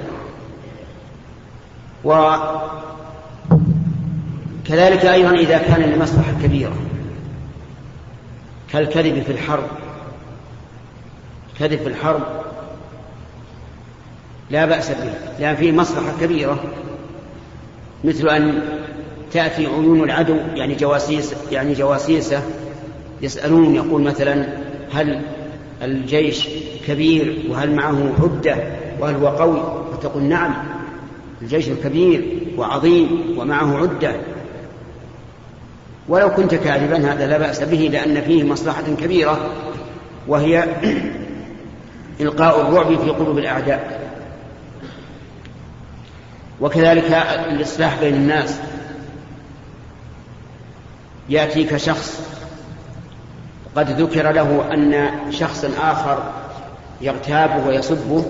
[4.64, 6.76] وكذلك أيضا إذا كان لمصلحة كبيرة
[8.72, 9.66] كالكذب في الحرب
[11.58, 12.22] كذب في الحرب
[14.52, 16.58] لا بأس به لأن فيه مصلحة كبيرة
[18.04, 18.62] مثل أن
[19.32, 22.42] تأتي عيون العدو يعني جواسيس يعني جواسيسة
[23.22, 24.46] يسألون يقول مثلا
[24.92, 25.20] هل
[25.82, 26.48] الجيش
[26.86, 28.56] كبير وهل معه عدة
[29.00, 30.54] وهل هو قوي؟ فتقول نعم
[31.42, 34.12] الجيش الكبير وعظيم ومعه عدة.
[36.08, 39.50] ولو كنت كاذبا هذا لا بأس به لأن فيه مصلحة كبيرة
[40.28, 40.64] وهي
[42.20, 44.01] إلقاء الرعب في قلوب الأعداء.
[46.62, 47.12] وكذلك
[47.50, 48.58] الإصلاح بين الناس.
[51.28, 52.20] يأتيك شخص
[53.76, 56.22] قد ذكر له أن شخصا آخر
[57.00, 58.24] يغتابه ويسبه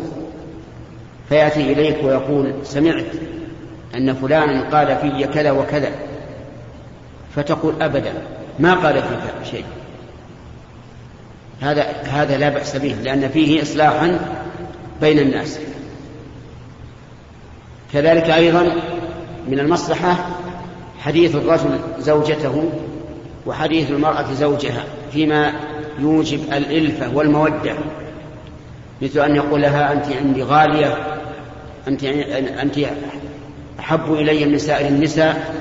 [1.28, 3.04] فيأتي إليك ويقول سمعت
[3.94, 5.90] أن فلانا قال في كذا وكذا
[7.36, 8.12] فتقول أبدا
[8.58, 9.64] ما قال فيك شيء.
[11.60, 14.18] هذا هذا لا بأس به لأن فيه إصلاحا
[15.00, 15.58] بين الناس.
[17.92, 18.76] كذلك أيضا
[19.48, 20.16] من المصلحة
[21.00, 22.70] حديث الرجل زوجته
[23.46, 25.52] وحديث المرأة زوجها فيما
[25.98, 27.74] يوجب الإلفة والمودة
[29.02, 30.98] مثل أن يقول لها أنت عندي غالية
[31.88, 32.04] أنت
[32.62, 32.78] أنت
[33.80, 35.54] أحب إلي من سائر النساء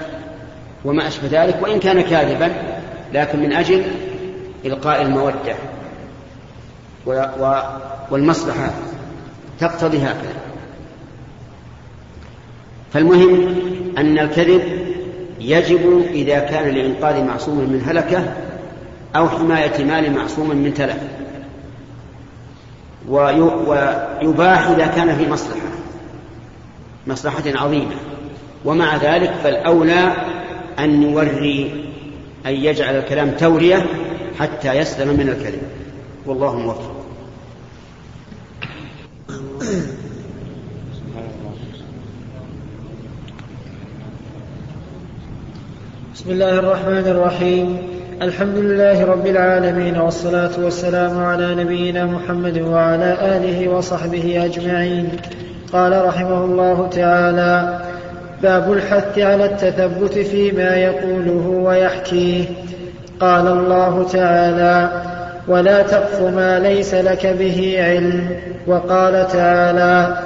[0.85, 2.51] وما أشبه ذلك وإن كان كاذبا
[3.13, 3.83] لكن من أجل
[4.65, 5.55] إلقاء المودة.
[8.11, 8.71] والمصلحة
[9.59, 10.50] تقتضي هكذا.
[12.93, 13.55] فالمهم
[13.97, 14.61] أن الكذب
[15.39, 18.33] يجب إذا كان لإنقاذ معصوم من هلكة
[19.15, 20.97] أو حماية مال معصوم من تلف.
[23.09, 25.61] ويباح إذا كان في مصلحة
[27.07, 27.95] مصلحة عظيمة.
[28.65, 30.13] ومع ذلك فالأولى
[30.79, 31.85] أن يوري
[32.45, 33.85] أن يجعل الكلام تورية
[34.39, 35.61] حتى يسلم من الكذب.
[36.25, 36.95] والله موفق.
[46.15, 47.77] بسم الله الرحمن الرحيم.
[48.21, 55.09] الحمد لله رب العالمين والصلاة والسلام على نبينا محمد وعلى آله وصحبه أجمعين.
[55.73, 57.79] قال رحمه الله تعالى
[58.43, 62.45] باب الحث على التثبت فيما يقوله ويحكيه.
[63.19, 65.01] قال الله تعالى
[65.47, 68.29] ولا تقف ما ليس لك به علم.
[68.67, 70.17] وقال تعالى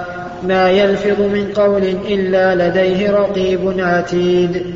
[0.48, 4.76] ما يلفظ من قول إلا لديه رقيب عتيد.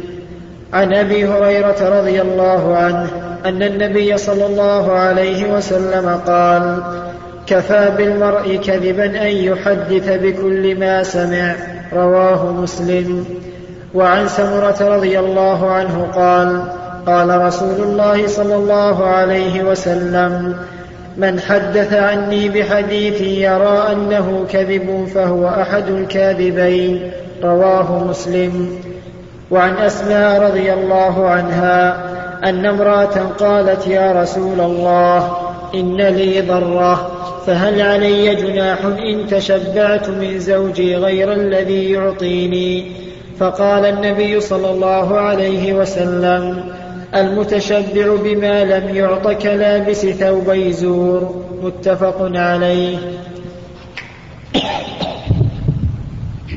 [0.73, 3.07] عن أبي هريرة رضي الله عنه
[3.45, 6.77] أن النبي صلى الله عليه وسلم قال
[7.47, 11.55] كفى بالمرء كذبا أن يحدث بكل ما سمع.
[11.93, 13.25] رواه مسلم.
[13.93, 16.63] وعن سمرة رضي الله عنه قال
[17.05, 20.55] قال رسول الله صلى الله عليه وسلم
[21.17, 27.11] من حدث عني بحديث يرى أنه كذب فهو أحد الكاذبين.
[27.43, 28.79] رواه مسلم.
[29.51, 32.05] وعن أسماء رضي الله عنها
[32.49, 35.37] أن امرأة قالت يا رسول الله
[35.75, 37.11] إن لي ضرة
[37.45, 42.91] فهل علي جناح إن تشبعت من زوجي غير الذي يعطيني؟
[43.39, 46.63] فقال النبي صلى الله عليه وسلم
[47.15, 52.97] المتشبع بما لم يعط كلابس ثوبي زور متفق عليه.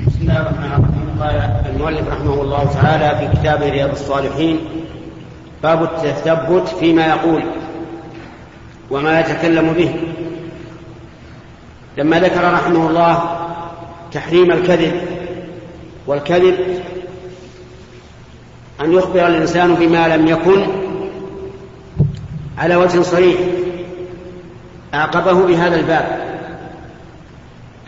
[0.07, 1.03] بسم الله الرحمن الرحيم.
[1.20, 4.59] قال المؤلف رحمه الله تعالى في كتابه رياض الصالحين
[5.62, 7.43] باب التثبت فيما يقول
[8.91, 9.95] وما يتكلم به.
[11.99, 13.39] لما ذكر رحمه الله
[14.12, 15.01] تحريم الكذب
[16.07, 16.57] والكذب
[18.80, 20.66] أن يخبر الإنسان بما لم يكن
[22.59, 23.39] على وجه صريح
[24.95, 26.18] أعقبه بهذا الباب.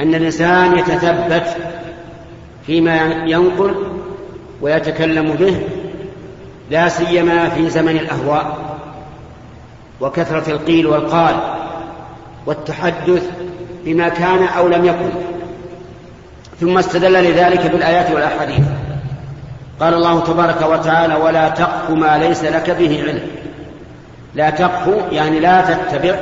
[0.01, 1.57] أن الإنسان يتثبت
[2.67, 3.75] فيما ينقل
[4.63, 5.61] ويتكلم به
[6.71, 8.57] لا سيما في زمن الأهواء
[10.01, 11.37] وكثرة القيل والقال
[12.47, 13.31] والتحدث
[13.85, 15.11] بما كان أو لم يكن.
[16.61, 18.65] ثم استدل لذلك بالآيات والأحاديث.
[19.81, 23.29] قال الله تبارك وتعالى ولا تقف ما ليس لك به علم.
[24.35, 26.15] لا تقف يعني لا تتبع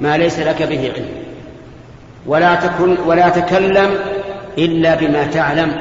[0.00, 1.06] ما ليس لك به علم.
[2.26, 3.94] ولا تكن ولا تكلم
[4.58, 5.72] إلا بما تعلم.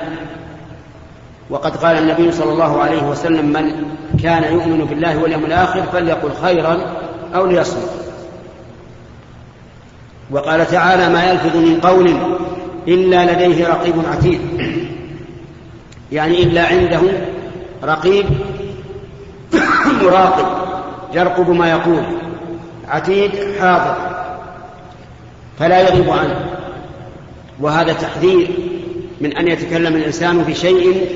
[1.50, 3.72] وقد قال النبي صلى الله عليه وسلم من
[4.24, 6.78] كان يؤمن بالله واليوم الآخر فليقل خيرا
[7.36, 7.90] أو ليصمت.
[10.32, 12.18] وقال تعالى ما يلفظ من قول
[12.88, 14.42] إلا لديه رقيب عتيد.
[16.12, 17.02] يعني إلا عنده
[17.84, 18.26] رقيب
[20.02, 20.46] مراقب
[21.14, 22.04] يرقب ما يقول
[22.88, 23.96] عتيد حاضر
[25.60, 26.57] فلا يغيب عنه.
[27.62, 28.50] وهذا تحذير
[29.22, 31.08] من أن يتكلم الإنسان في شيء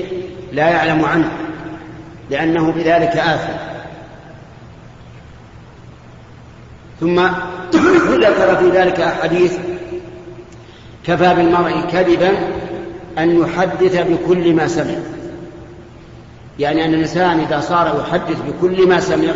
[0.52, 1.30] لا يعلم عنه
[2.30, 3.52] لأنه بذلك آثم.
[7.00, 7.20] ثم
[8.32, 9.58] ذكر في ذلك أحاديث
[11.06, 12.32] كفى بالمرء كذبا
[13.18, 14.94] أن يحدث بكل ما سمع؟
[16.58, 19.32] يعني أن الإنسان إذا صار يحدث بكل ما سمع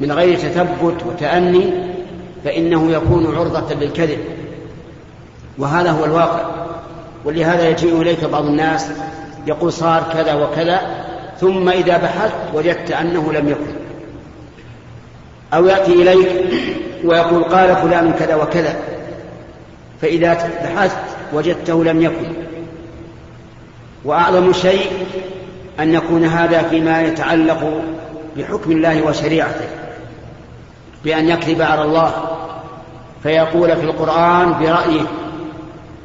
[0.00, 1.70] من غير تثبت وتأني
[2.44, 4.18] فإنه يكون عرضة للكذب.
[5.58, 6.44] وهذا هو الواقع.
[7.24, 8.86] ولهذا يجيء إليك بعض الناس
[9.46, 10.80] يقول صار كذا وكذا
[11.40, 13.74] ثم إذا بحثت وجدت أنه لم يكن.
[15.54, 16.28] أو يأتي إليك
[17.04, 18.74] ويقول قال فلان كذا وكذا
[20.02, 20.96] فإذا بحثت
[21.32, 22.32] وجدته لم يكن.
[24.04, 25.06] وأعظم شيء
[25.80, 27.82] أن يكون هذا فيما يتعلق
[28.36, 29.68] بحكم الله وشريعته
[31.04, 32.12] بأن يكذب على الله
[33.22, 35.02] فيقول في القرآن برأيه.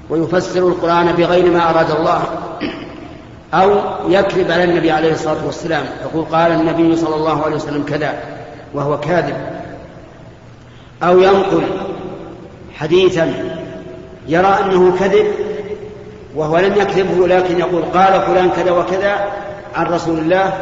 [0.10, 2.24] ويفسر القرآن بغير ما أراد الله
[3.54, 3.72] أو
[4.10, 8.14] يكذب على النبي عليه الصلاة والسلام يقول قال النبي صلى الله عليه وسلم كذا
[8.74, 9.36] وهو كاذب
[11.04, 11.64] أو ينقل
[12.74, 13.34] حديثا
[14.28, 15.26] يرى أنه كذب
[16.36, 19.32] وهو لم يكذبه لكن يقول قال فلان كذا وكذا
[19.76, 20.54] عن رسول الله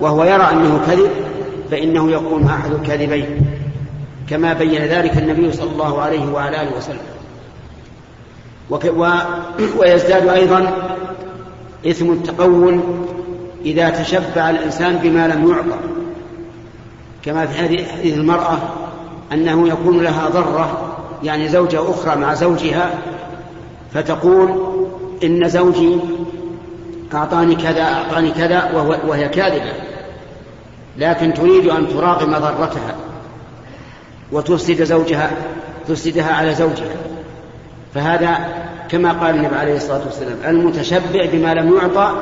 [0.00, 1.10] وهو يرى أنه كذب
[1.70, 3.46] فإنه يكون أحد الكاذبين
[4.30, 7.19] كما بين ذلك النبي صلى الله عليه وعلى آله وسلم.
[9.78, 10.72] ويزداد أيضا
[11.86, 12.80] إثم التقول
[13.64, 15.78] إذا تشبع الإنسان بما لم يعطى.
[17.22, 18.58] كما في حديث المرأة
[19.32, 22.90] أنه يكون لها ضرة يعني زوجة أخرى مع زوجها
[23.94, 24.54] فتقول
[25.24, 25.96] إن زوجي
[27.14, 29.72] أعطاني كذا أعطاني كذا وهو وهي كاذبة.
[30.98, 32.96] لكن تريد أن تراغم ضرتها
[34.32, 35.30] وتفسد زوجها
[35.88, 36.96] تفسدها على زوجها.
[37.94, 38.38] فهذا
[38.88, 42.12] كما قال النبي عليه الصلاة والسلام المتشبع بما لم يعطى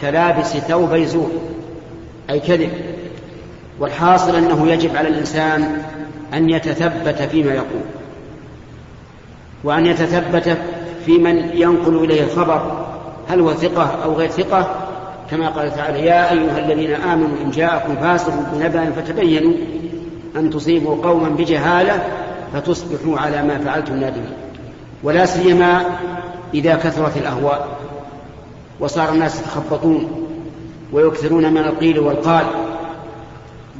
[0.00, 1.30] كلابس ثوب زور
[2.30, 2.70] أي كذب.
[3.80, 5.82] والحاصل أنه يجب على الإنسان
[6.34, 7.82] أن يتثبت فيما يقول
[9.64, 10.58] وأن يتثبت
[11.06, 12.86] في من ينقل إليه الخبر
[13.28, 14.74] هل هو ثقة أو غير ثقة؟
[15.30, 19.52] كما قال تعالى يا أيها الذين آمنوا إن جاءكم فاسق بنبأ فتبينوا
[20.36, 22.02] أن تصيبوا قوما بجهالة
[22.52, 24.47] فتصبحوا على ما فعلتم نادمين.
[25.02, 25.84] ولا سيما
[26.54, 27.68] إذا كثرت الأهواء
[28.80, 30.28] وصار الناس يتخبطون
[30.92, 32.46] ويكثرون من القيل والقال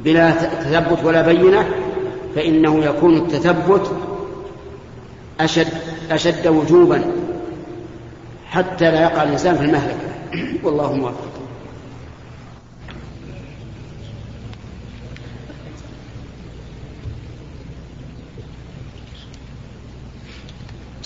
[0.03, 1.69] بلا تثبت ولا بينة
[2.35, 3.91] فإنه يكون التثبت
[5.39, 5.67] أشد
[6.11, 7.01] أشد وجوبا
[8.49, 10.09] حتى لا يقع الإنسان في المهلكة.
[10.63, 11.28] والله موفق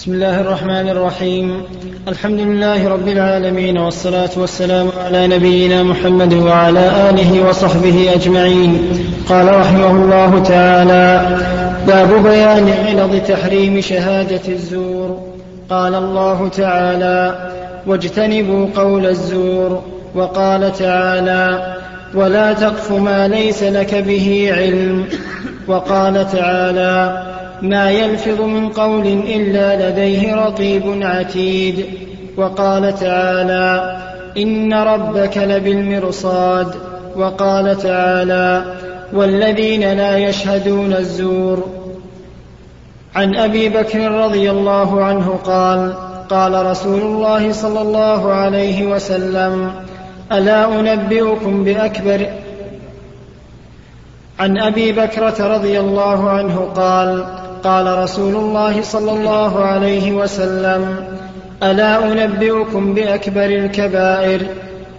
[0.04, 1.64] بسم الله الرحمن الرحيم.
[2.08, 8.82] الحمد لله رب العالمين والصلاة والسلام على نبينا محمد وعلى آله وصحبه أجمعين.
[9.30, 11.38] قال رحمه الله تعالى
[11.88, 15.20] باب بيان علض تحريم شهادة الزور.
[15.70, 17.50] قال الله تعالى
[17.88, 19.82] واجتنبوا قول الزور.
[20.16, 21.76] وقال تعالى
[22.16, 25.06] ولا تقف ما ليس لك به علم.
[25.68, 27.24] وقال تعالى
[27.62, 31.86] ما يلفظ من قول إلا لديه رقيب عتيد.
[32.38, 33.98] وقال تعالى
[34.38, 36.76] إن ربك لبالمرصاد.
[37.16, 38.64] وقال تعالى
[39.14, 41.84] والذين لا يشهدون الزور.
[43.16, 45.94] عن أبي بكر رضي الله عنه قال
[46.30, 49.72] قال رسول الله صلى الله عليه وسلم
[50.32, 52.28] ألا أنبئكم بأكبر؟
[54.40, 57.26] عن أبي بكرة رضي الله عنه قال
[57.64, 60.96] فقال رسول الله صلى الله عليه وسلم
[61.64, 64.42] ألا أنبئكم بأكبر الكبائر؟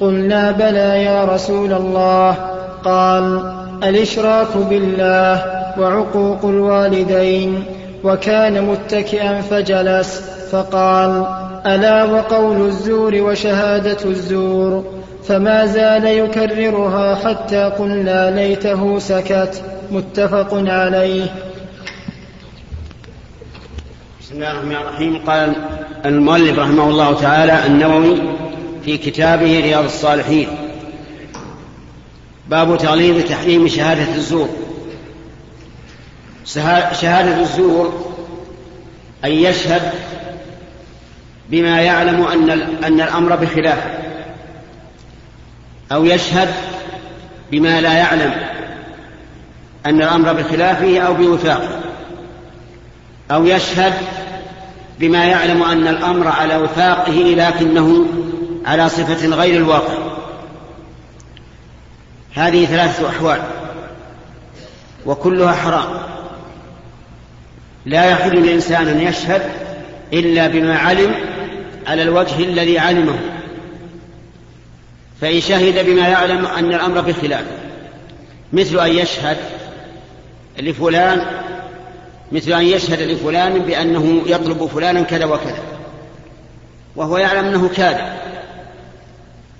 [0.00, 2.36] قلنا بلى يا رسول الله.
[2.84, 3.52] قال
[3.82, 5.44] الإشراك بالله
[5.78, 7.64] وعقوق الوالدين
[8.04, 10.22] وكان متكئا فجلس.
[10.52, 11.26] فقال
[11.66, 14.84] ألا وقول الزور وشهادة الزور؟
[15.28, 19.62] فما زال يكررها حتى قلنا ليته سكت.
[19.92, 21.24] متفق عليه.
[24.24, 25.18] بسم الله الرحمن الرحيم.
[25.26, 25.54] قال
[26.04, 28.22] المؤلف رحمه الله تعالى النووي
[28.84, 30.48] في كتابه رياض الصالحين.
[32.48, 34.48] باب تغليظ تحريم شهادة الزور.
[37.00, 38.14] شهادة الزور
[39.24, 39.82] أن يشهد
[41.50, 42.50] بما يعلم أن
[42.84, 43.98] أن الأمر بخلافه
[45.92, 46.48] أو يشهد
[47.52, 48.34] بما لا يعلم
[49.86, 51.84] أن الأمر بخلافه أو بوفاقه
[53.30, 53.92] أو يشهد
[54.98, 58.06] بما يعلم أن الأمر على وفاقه لكنه
[58.66, 59.94] على صفة غير الواقع.
[62.34, 63.42] هذه ثلاثة أحوال
[65.06, 65.88] وكلها حرام.
[67.86, 69.42] لا يحل للإنسان أن يشهد
[70.12, 71.14] إلا بما علم
[71.86, 73.18] على الوجه الذي علمه
[75.20, 77.56] فإن شهد بما يعلم أن الأمر بخلافه
[78.52, 79.36] مثل أن يشهد
[80.58, 81.26] لفلان
[82.34, 85.62] مثل أن يشهد لفلان بأنه يطلب فلانا كذا وكذا
[86.96, 88.14] وهو يعلم أنه كاذب.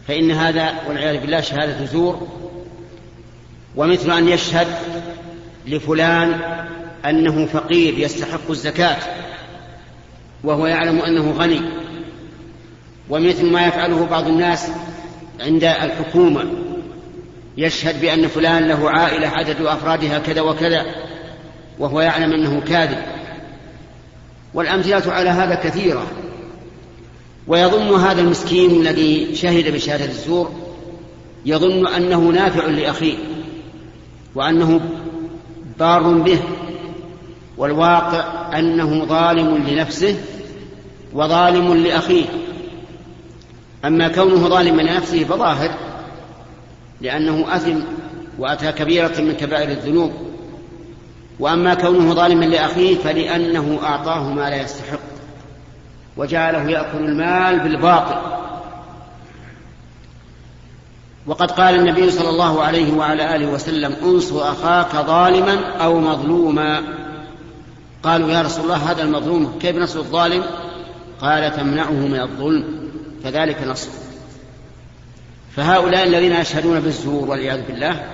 [0.09, 2.29] فإن هذا والعياذ بالله شهادة زور.
[3.77, 4.67] ومثل أن يشهد
[5.67, 6.41] لفلان
[7.07, 8.97] أنه فقير يستحق الزكاة
[10.45, 11.61] وهو يعلم أنه غني.
[13.11, 14.69] ومثل ما يفعله بعض الناس
[15.41, 16.45] عند الحكومة
[17.57, 21.14] يشهد بأن فلان له عائلة عدد أفرادها كذا وكذا.
[21.79, 22.99] وهو يعلم أنه كاذب.
[24.55, 26.07] والأمثلة على هذا كثيرة.
[27.47, 30.53] ويظن هذا المسكين الذي شهد بشهادة الزور
[31.47, 33.17] يظن أنه نافع لأخيه
[34.35, 34.81] وأنه
[35.79, 36.39] ضار به
[37.57, 38.25] والواقع
[38.59, 40.17] أنه ظالم لنفسه
[41.13, 42.25] وظالم لأخيه.
[43.85, 45.71] أما كونه ظالما لنفسه فظاهر
[47.01, 47.79] لأنه أثم
[48.39, 50.13] وأتى كبيرة من كبائر الذنوب.
[51.39, 54.99] وأما كونه ظالما لأخيه فلأنه أعطاه ما لا يستحق
[56.17, 58.17] وجعله يأكل المال بالباطل.
[61.27, 66.83] وقد قال النبي صلى الله عليه وعلى آله وسلم أنصر أخاك ظالما أو مظلوما.
[68.03, 70.43] قالوا يا رسول الله هذا المظلوم كيف نصر الظالم؟
[71.21, 72.65] قال تمنعه من الظلم.
[73.25, 73.89] فذلك نصر.
[75.57, 78.05] فهؤلاء الذين يشهدون بالزور والعياذ بالله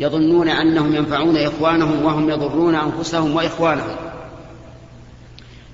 [0.00, 3.96] يظنون أنهم ينفعون إخوانهم وهم يضرون أنفسهم وإخوانهم.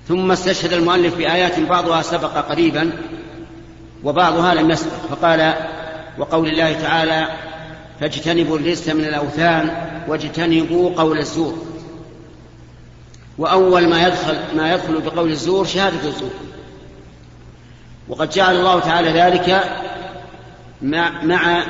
[0.07, 2.91] ثم استشهد المؤلف بآيات بعضها سبق قريبا
[4.03, 4.91] وبعضها لم يسبق.
[5.09, 5.53] فقال
[6.17, 7.27] وقول الله تعالى
[7.99, 11.55] فاجتنبوا الرجس من الأوثان واجتنبوا قول الزور.
[13.37, 16.31] وأول ما يدخل ما يدخل بقول الزور شهادة الزور.
[18.09, 19.63] وقد جعل الله تعالى ذلك
[20.81, 21.63] مع, مع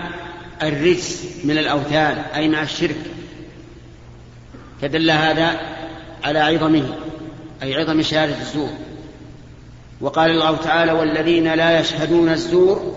[0.64, 2.97] الرجس من الأوثان أي مع الشرك.
[4.82, 5.60] فدل هذا
[6.24, 6.95] على عظمه
[7.64, 8.70] أي عظم شهادة الزور.
[10.01, 12.95] وقال الله تعالى والذين لا يشهدون الزور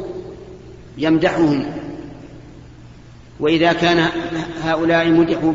[0.98, 1.66] يمدحهم.
[3.40, 4.08] وإذا كان
[4.62, 5.52] هؤلاء مدحوا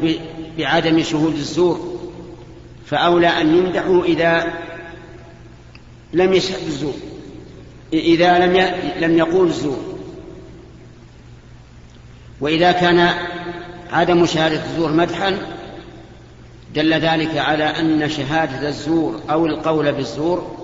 [0.58, 2.00] بعدم شهود الزور
[2.86, 4.54] فأولى أن يمدحوا إذا
[6.14, 6.94] لم يشهد الزور
[7.94, 9.93] إذا لم لم يقول الزور.
[12.42, 13.10] وإذا كان
[13.92, 15.38] عدم شهادة الزور مدحا
[16.76, 20.56] دل ذلك على أن شهادة الزور أو القول بالزور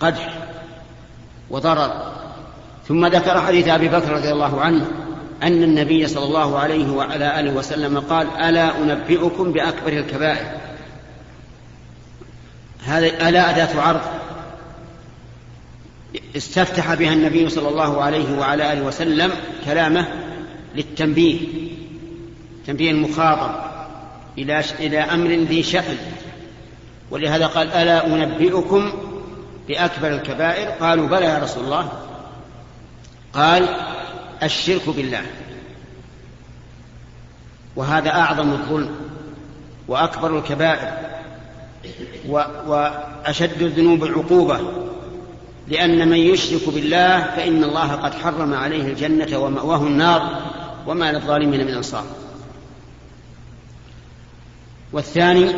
[0.00, 0.34] قدح
[1.50, 2.12] وضرر.
[2.88, 4.86] ثم ذكر حديث أبي بكر رضي الله عنه
[5.42, 10.46] أن النبي صلى الله عليه وعلى آله وسلم قال ألا أنبئكم بأكبر الكبائر؟
[12.86, 14.00] هذا ألا أداة عرض.
[16.36, 19.32] استفتح بها النبي صلى الله عليه وعلى آله وسلم
[19.64, 20.06] كلامه
[20.74, 21.40] للتنبيه
[22.66, 23.50] تنبيه المخاطب
[24.38, 25.96] إلى إلى أمر ذي شأن.
[27.10, 28.92] ولهذا قال ألا أنبئكم
[29.68, 31.92] بأكبر الكبائر؟ قالوا بلى يا رسول الله.
[33.32, 33.68] قال
[34.42, 35.22] الشرك بالله.
[37.76, 38.90] وهذا أعظم الظلم
[39.88, 40.92] وأكبر الكبائر
[42.66, 44.85] وأشد الذنوب عقوبة.
[45.68, 50.42] لأن من يشرك بالله فإن الله قد حرم عليه الجنة ومأواه النار
[50.86, 52.04] وما للظالمين من أنصار.
[54.92, 55.50] والثاني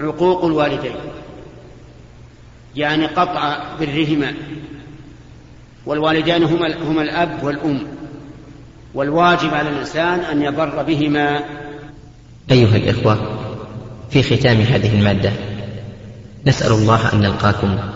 [0.00, 0.96] عقوق الوالدين
[2.76, 4.34] يعني قطع برهما.
[5.86, 7.86] والوالدان هما هما الأب والأم.
[8.94, 11.40] والواجب على الإنسان أن يبر بهما.
[12.50, 13.38] أيها الإخوة
[14.10, 15.32] في ختام هذه المادة
[16.46, 17.95] نسأل الله أن نلقاكم.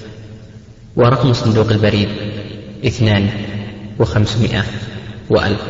[0.95, 2.09] ورقم صندوق البريد
[2.85, 3.29] اثنان
[3.99, 4.63] وخمسمائة
[5.29, 5.61] وألف.